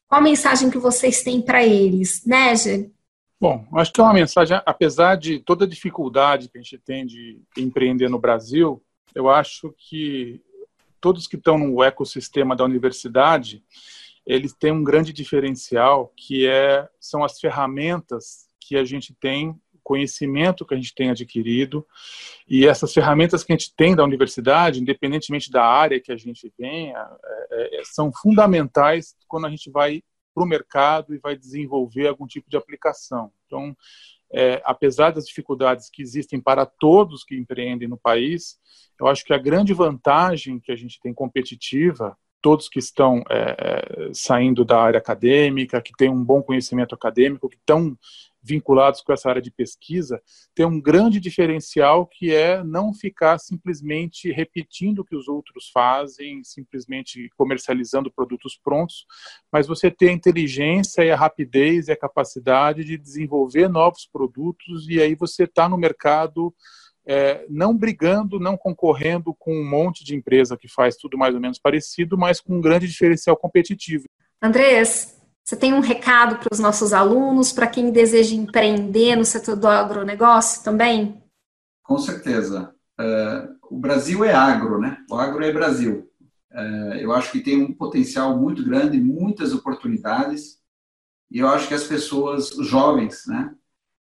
Qual 0.10 0.20
a 0.20 0.24
mensagem 0.26 0.70
que 0.70 0.78
vocês 0.78 1.24
têm 1.24 1.42
para 1.42 1.64
eles, 1.64 2.26
né, 2.26 2.54
Gê? 2.54 2.90
Bom, 3.40 3.66
acho 3.76 3.94
que 3.94 4.02
é 4.02 4.04
uma 4.04 4.14
mensagem, 4.14 4.62
apesar 4.66 5.16
de 5.16 5.40
toda 5.40 5.64
a 5.64 5.70
dificuldade 5.70 6.50
que 6.50 6.58
a 6.58 6.62
gente 6.62 6.78
tem 6.78 7.06
de 7.06 7.40
empreender 7.58 8.10
no 8.10 8.20
Brasil, 8.20 8.84
eu 9.16 9.30
acho 9.30 9.74
que 9.78 10.42
todos 11.00 11.28
que 11.28 11.38
estão 11.38 11.58
no 11.58 11.82
ecossistema 11.82 12.58
da 12.58 12.66
universidade, 12.66 13.64
eles 14.30 14.54
têm 14.54 14.72
um 14.72 14.84
grande 14.84 15.12
diferencial 15.12 16.14
que 16.16 16.48
é 16.48 16.88
são 17.00 17.24
as 17.24 17.40
ferramentas 17.40 18.48
que 18.60 18.78
a 18.78 18.86
gente 18.86 19.12
tem 19.16 19.60
conhecimento 19.84 20.68
que 20.68 20.76
a 20.76 20.78
gente 20.78 20.94
tem 20.94 21.10
adquirido 21.10 21.84
e 22.48 22.68
essas 22.68 22.94
ferramentas 22.94 23.44
que 23.44 23.52
a 23.52 23.58
gente 23.58 23.74
tem 23.76 23.96
da 23.96 24.04
universidade, 24.04 24.80
independentemente 24.80 25.50
da 25.50 25.66
área 25.66 26.00
que 26.00 26.12
a 26.12 26.16
gente 26.16 26.54
venha, 26.60 27.10
é, 27.50 27.80
é, 27.80 27.82
são 27.86 28.12
fundamentais 28.14 29.16
quando 29.28 29.48
a 29.48 29.50
gente 29.50 29.72
vai 29.72 30.04
para 30.32 30.44
o 30.44 30.48
mercado 30.48 31.16
e 31.16 31.18
vai 31.18 31.36
desenvolver 31.36 32.08
algum 32.08 32.28
tipo 32.28 32.48
de 32.52 32.56
aplicação. 32.56 33.32
Então, 33.48 33.76
é, 34.32 34.62
apesar 34.64 35.10
das 35.10 35.26
dificuldades 35.26 35.90
que 35.92 36.04
existem 36.04 36.40
para 36.40 36.68
todos 36.68 37.24
que 37.24 37.36
empreendem 37.36 37.88
no 37.88 37.98
país, 37.98 38.60
eu 39.02 39.08
acho 39.08 39.26
que 39.26 39.34
a 39.34 39.40
grande 39.40 39.74
vantagem 39.74 40.60
que 40.60 40.72
a 40.72 40.76
gente 40.76 41.00
tem 41.02 41.16
competitiva 41.16 42.16
todos 42.42 42.70
que 42.70 42.80
estão 42.80 43.24
é, 43.30 44.12
saindo 44.14 44.64
da 44.64 44.80
área 44.82 44.98
acadêmica, 44.98 45.82
que 45.82 45.94
têm 45.98 46.10
um 46.10 46.24
bom 46.24 46.42
conhecimento 46.42 46.96
acadêmico, 46.96 47.50
que 47.50 47.58
estão 47.58 47.98
vinculados 48.42 49.02
com 49.02 49.12
essa 49.12 49.30
área 49.30 49.42
de 49.42 49.52
pesquisa, 49.52 50.22
tem 50.56 50.66
um 50.66 50.80
grande 50.80 51.20
diferencial 51.20 52.08
que 52.08 52.34
é 52.34 52.64
não 52.64 52.94
ficar 52.94 53.38
simplesmente 53.38 54.32
repetindo 54.32 55.00
o 55.00 55.06
que 55.06 55.16
os 55.16 55.28
outros 55.28 55.70
fazem, 55.74 56.42
simplesmente 56.44 57.30
comercializando 57.38 58.12
produtos 58.12 58.58
prontos, 58.64 59.06
mas 59.52 59.68
você 59.68 59.92
ter 59.92 60.10
a 60.10 60.14
inteligência 60.14 61.04
e 61.04 61.12
a 61.12 61.18
rapidez 61.18 61.88
e 61.88 61.92
a 61.92 61.98
capacidade 61.98 62.84
de 62.84 62.98
desenvolver 62.98 63.68
novos 63.68 64.08
produtos 64.12 64.88
e 64.88 65.02
aí 65.02 65.16
você 65.16 65.44
está 65.44 65.68
no 65.68 65.78
mercado 65.78 66.54
é, 67.10 67.44
não 67.50 67.76
brigando, 67.76 68.40
não 68.40 68.56
concorrendo 68.56 69.34
com 69.34 69.52
um 69.52 69.68
monte 69.68 70.04
de 70.04 70.16
empresa 70.16 70.56
que 70.56 70.68
faz 70.68 70.96
tudo 70.96 71.18
mais 71.18 71.34
ou 71.34 71.42
menos 71.42 71.58
parecido, 71.58 72.16
mas 72.16 72.40
com 72.40 72.58
um 72.58 72.62
grande 72.62 72.88
diferencial 72.88 73.36
competitivo. 73.36 74.04
Andrés, 74.40 75.20
você 75.44 75.56
tem 75.56 75.74
um 75.74 75.80
recado 75.80 76.38
para 76.38 76.54
os 76.54 76.60
nossos 76.60 76.94
alunos, 76.94 77.52
para 77.52 77.66
quem 77.66 77.90
deseja 77.90 78.36
empreender 78.36 79.16
no 79.16 79.26
setor 79.26 79.56
do 79.56 79.68
agronegócio 79.68 80.64
também? 80.64 81.24
Com 81.82 81.98
certeza. 81.98 82.76
Uh, 83.02 83.58
o 83.72 83.80
Brasil 83.80 84.24
é 84.24 84.32
agro, 84.32 84.80
né? 84.80 85.00
O 85.10 85.16
agro 85.16 85.44
é 85.44 85.52
Brasil. 85.52 86.08
Uh, 86.52 86.94
eu 87.00 87.12
acho 87.12 87.32
que 87.32 87.40
tem 87.40 87.60
um 87.60 87.74
potencial 87.74 88.38
muito 88.38 88.64
grande, 88.64 89.02
muitas 89.02 89.52
oportunidades, 89.52 90.60
e 91.32 91.40
eu 91.40 91.48
acho 91.48 91.68
que 91.68 91.74
as 91.74 91.86
pessoas, 91.86 92.52
os 92.52 92.68
jovens, 92.68 93.24
né? 93.26 93.52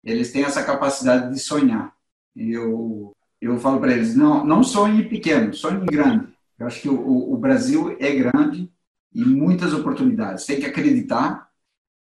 Eles 0.04 0.30
têm 0.30 0.44
essa 0.44 0.62
capacidade 0.62 1.32
de 1.32 1.40
sonhar. 1.40 1.98
Eu, 2.36 3.12
eu 3.40 3.58
falo 3.58 3.80
para 3.80 3.92
eles, 3.92 4.14
não, 4.14 4.44
não 4.44 4.62
sonhe 4.62 5.08
pequeno, 5.08 5.52
sonhe 5.54 5.84
grande. 5.86 6.28
Eu 6.58 6.66
acho 6.66 6.80
que 6.80 6.88
o, 6.88 7.32
o 7.32 7.36
Brasil 7.36 7.96
é 7.98 8.14
grande, 8.14 8.70
e 9.12 9.24
muitas 9.24 9.72
oportunidades. 9.72 10.46
Tem 10.46 10.60
que 10.60 10.66
acreditar, 10.66 11.48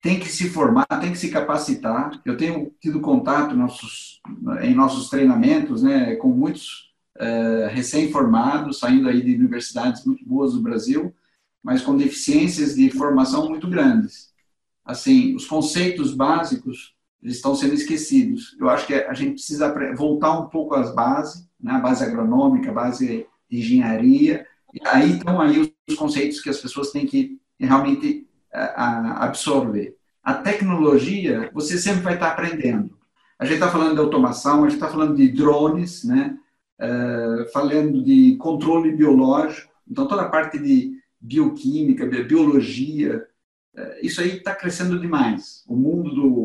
tem 0.00 0.18
que 0.18 0.28
se 0.28 0.48
formar, 0.48 0.86
tem 1.00 1.12
que 1.12 1.18
se 1.18 1.30
capacitar. 1.30 2.20
Eu 2.24 2.36
tenho 2.36 2.72
tido 2.80 3.00
contato 3.00 3.56
nossos, 3.56 4.20
em 4.62 4.74
nossos 4.74 5.08
treinamentos 5.08 5.82
né, 5.82 6.16
com 6.16 6.28
muitos 6.28 6.92
é, 7.18 7.68
recém-formados, 7.72 8.78
saindo 8.78 9.08
aí 9.08 9.22
de 9.22 9.34
universidades 9.34 10.04
muito 10.04 10.24
boas 10.24 10.54
do 10.54 10.62
Brasil, 10.62 11.14
mas 11.62 11.82
com 11.82 11.96
deficiências 11.96 12.74
de 12.74 12.90
formação 12.90 13.48
muito 13.48 13.68
grandes. 13.68 14.32
Assim, 14.84 15.34
os 15.34 15.46
conceitos 15.46 16.12
básicos 16.14 16.94
eles 17.22 17.36
estão 17.36 17.54
sendo 17.54 17.74
esquecidos. 17.74 18.56
Eu 18.58 18.68
acho 18.68 18.86
que 18.86 18.94
a 18.94 19.14
gente 19.14 19.34
precisa 19.34 19.72
voltar 19.94 20.38
um 20.38 20.48
pouco 20.48 20.74
às 20.74 20.94
bases, 20.94 21.48
né, 21.60 21.72
a 21.72 21.78
base 21.78 22.04
agronômica, 22.04 22.70
a 22.70 22.74
base 22.74 23.26
de 23.48 23.58
engenharia, 23.58 24.46
e 24.74 24.80
aí 24.86 25.12
estão 25.12 25.40
aí 25.40 25.72
os 25.88 25.94
conceitos 25.94 26.40
que 26.40 26.50
as 26.50 26.58
pessoas 26.58 26.90
têm 26.90 27.06
que 27.06 27.38
realmente 27.58 28.26
absorver. 28.52 29.96
A 30.22 30.34
tecnologia, 30.34 31.50
você 31.52 31.78
sempre 31.78 32.02
vai 32.02 32.14
estar 32.14 32.30
aprendendo. 32.30 32.96
A 33.38 33.44
gente 33.44 33.54
está 33.54 33.70
falando 33.70 33.94
de 33.94 34.00
automação, 34.00 34.60
a 34.60 34.68
gente 34.68 34.74
está 34.76 34.88
falando 34.88 35.16
de 35.16 35.28
drones, 35.28 36.04
né? 36.04 36.38
Uh, 36.80 37.50
falando 37.52 38.02
de 38.02 38.36
controle 38.36 38.92
biológico. 38.92 39.72
Então, 39.88 40.06
toda 40.06 40.22
a 40.22 40.28
parte 40.28 40.58
de 40.58 40.92
bioquímica, 41.20 42.06
biologia, 42.06 43.26
uh, 43.76 43.80
isso 44.00 44.20
aí 44.20 44.36
está 44.36 44.54
crescendo 44.54 44.98
demais. 44.98 45.64
O 45.66 45.74
mundo 45.74 46.14
do, 46.14 46.41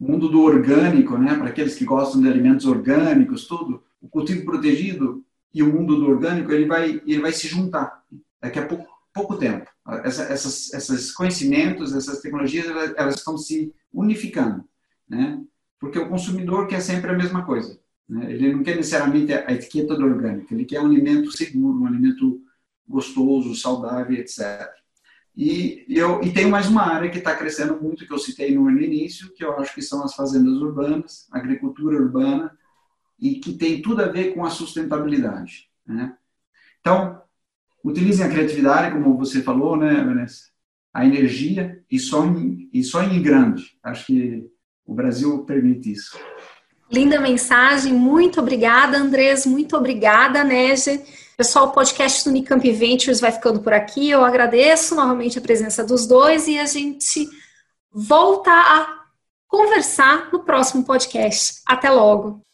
mundo 0.00 0.28
do 0.28 0.42
orgânico, 0.42 1.18
né? 1.18 1.34
para 1.34 1.48
aqueles 1.48 1.74
que 1.74 1.84
gostam 1.84 2.20
de 2.20 2.28
alimentos 2.28 2.66
orgânicos, 2.66 3.46
tudo, 3.46 3.82
o 4.00 4.08
cultivo 4.08 4.44
protegido 4.44 5.24
e 5.52 5.62
o 5.62 5.72
mundo 5.72 5.96
do 5.96 6.08
orgânico 6.08 6.52
ele 6.52 6.66
vai 6.66 7.02
ele 7.06 7.20
vai 7.20 7.32
se 7.32 7.48
juntar 7.48 8.02
daqui 8.40 8.58
a 8.58 8.66
pouco 8.66 8.86
pouco 9.12 9.36
tempo 9.36 9.68
Essa, 10.04 10.24
essas 10.24 10.72
esses 10.72 11.12
conhecimentos 11.12 11.94
essas 11.94 12.20
tecnologias 12.20 12.66
elas, 12.66 12.94
elas, 12.96 13.14
estão 13.16 13.36
se 13.36 13.74
unificando 13.92 14.64
né 15.08 15.42
porque 15.80 15.98
o 15.98 16.08
consumidor 16.08 16.66
quer 16.66 16.80
sempre 16.80 17.10
a 17.10 17.16
mesma 17.16 17.44
coisa 17.44 17.78
né? 18.08 18.32
ele 18.32 18.52
não 18.52 18.62
quer 18.62 18.76
necessariamente 18.76 19.32
a 19.32 19.52
etiqueta 19.52 19.96
do 19.96 20.04
orgânico 20.04 20.52
ele 20.52 20.64
quer 20.64 20.80
um 20.80 20.86
alimento 20.86 21.32
seguro 21.32 21.80
um 21.80 21.86
alimento 21.86 22.40
gostoso 22.86 23.54
saudável 23.54 24.16
etc 24.16 24.68
e, 25.40 25.86
eu, 25.88 26.20
e 26.20 26.32
tem 26.32 26.48
mais 26.48 26.66
uma 26.66 26.82
área 26.82 27.08
que 27.08 27.18
está 27.18 27.32
crescendo 27.32 27.80
muito, 27.80 28.04
que 28.04 28.12
eu 28.12 28.18
citei 28.18 28.52
no 28.52 28.68
início, 28.68 29.32
que 29.34 29.44
eu 29.44 29.56
acho 29.56 29.72
que 29.72 29.80
são 29.80 30.02
as 30.02 30.12
fazendas 30.12 30.54
urbanas, 30.54 31.28
agricultura 31.30 31.96
urbana, 31.96 32.58
e 33.20 33.36
que 33.36 33.52
tem 33.52 33.80
tudo 33.80 34.02
a 34.02 34.08
ver 34.08 34.34
com 34.34 34.44
a 34.44 34.50
sustentabilidade. 34.50 35.70
Né? 35.86 36.12
Então, 36.80 37.22
utilizem 37.84 38.26
a 38.26 38.28
criatividade, 38.28 38.92
como 38.92 39.16
você 39.16 39.40
falou, 39.40 39.76
né, 39.76 40.02
Vanessa? 40.02 40.48
A 40.92 41.06
energia 41.06 41.84
e 41.88 42.00
sonhem, 42.00 42.68
e 42.72 42.82
sonhem 42.82 43.22
grande. 43.22 43.78
Acho 43.80 44.06
que 44.06 44.50
o 44.84 44.92
Brasil 44.92 45.44
permite 45.44 45.92
isso. 45.92 46.18
Linda 46.90 47.20
mensagem, 47.20 47.92
muito 47.92 48.40
obrigada, 48.40 48.96
Andrés, 48.96 49.44
muito 49.44 49.76
obrigada, 49.76 50.42
Nege. 50.42 51.04
Pessoal, 51.36 51.66
o 51.66 51.72
podcast 51.72 52.24
do 52.24 52.30
Unicamp 52.30 52.72
Ventures 52.72 53.20
vai 53.20 53.30
ficando 53.30 53.60
por 53.60 53.72
aqui. 53.72 54.08
Eu 54.10 54.24
agradeço 54.24 54.94
novamente 54.94 55.38
a 55.38 55.42
presença 55.42 55.84
dos 55.84 56.06
dois 56.06 56.48
e 56.48 56.58
a 56.58 56.66
gente 56.66 57.28
volta 57.92 58.50
a 58.50 59.04
conversar 59.46 60.30
no 60.32 60.44
próximo 60.44 60.82
podcast. 60.82 61.60
Até 61.66 61.90
logo! 61.90 62.47